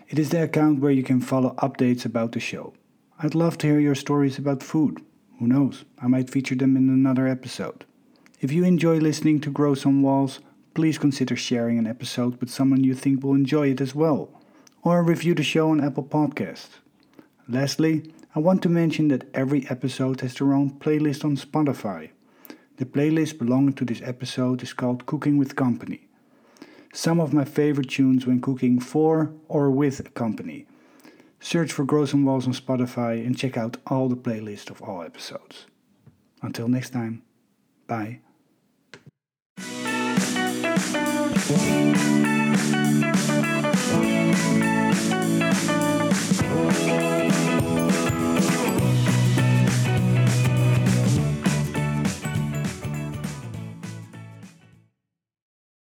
It 0.10 0.18
is 0.18 0.32
the 0.32 0.42
account 0.42 0.80
where 0.80 0.90
you 0.92 1.04
can 1.04 1.22
follow 1.22 1.54
updates 1.60 2.04
about 2.04 2.32
the 2.32 2.40
show. 2.40 2.74
I'd 3.20 3.36
love 3.36 3.60
to 3.60 3.68
hear 3.68 3.80
your 3.80 3.94
stories 3.94 4.40
about 4.40 4.64
food. 4.64 5.04
Who 5.38 5.46
knows, 5.46 5.86
I 6.02 6.08
might 6.08 6.32
feature 6.32 6.56
them 6.56 6.76
in 6.76 6.90
another 6.90 7.28
episode. 7.28 7.86
If 8.42 8.52
you 8.52 8.64
enjoy 8.64 8.98
listening 8.98 9.40
to 9.42 9.52
Grow 9.52 9.76
Some 9.76 10.02
Walls, 10.02 10.40
please 10.74 10.98
consider 10.98 11.36
sharing 11.36 11.78
an 11.78 11.86
episode 11.86 12.42
with 12.42 12.50
someone 12.50 12.84
you 12.84 12.96
think 12.96 13.24
will 13.24 13.36
enjoy 13.36 13.70
it 13.70 13.82
as 13.82 13.94
well, 13.94 14.32
or 14.82 15.04
review 15.04 15.36
the 15.36 15.44
show 15.44 15.70
on 15.70 15.80
Apple 15.80 16.06
Podcasts. 16.06 16.80
Lastly, 17.48 18.12
I 18.34 18.40
want 18.40 18.64
to 18.64 18.70
mention 18.70 19.10
that 19.10 19.30
every 19.36 19.68
episode 19.70 20.22
has 20.22 20.34
their 20.34 20.54
own 20.54 20.72
playlist 20.72 21.24
on 21.24 21.38
Spotify. 21.38 22.10
The 22.78 22.86
playlist 22.86 23.38
belonging 23.38 23.74
to 23.74 23.86
this 23.86 24.02
episode 24.04 24.64
is 24.64 24.74
called 24.74 25.06
Cooking 25.06 25.38
with 25.38 25.56
Company. 25.56 26.09
Some 26.94 27.20
of 27.20 27.34
my 27.34 27.46
favorite 27.46 27.90
tunes 27.90 28.26
when 28.26 28.42
cooking 28.42 28.80
for 28.80 29.32
or 29.48 29.70
with 29.70 30.00
a 30.00 30.04
company. 30.04 30.66
Search 31.40 31.72
for 31.72 31.86
Grow 31.86 32.06
Some 32.06 32.26
Walls 32.26 32.48
on 32.48 32.54
Spotify 32.54 33.26
and 33.26 33.38
check 33.38 33.58
out 33.58 33.78
all 33.88 34.10
the 34.10 34.18
playlists 34.18 34.70
of 34.70 34.82
all 34.82 35.04
episodes. 35.04 35.68
Until 36.42 36.68
next 36.68 36.90
time, 36.90 37.22
bye. 37.88 38.20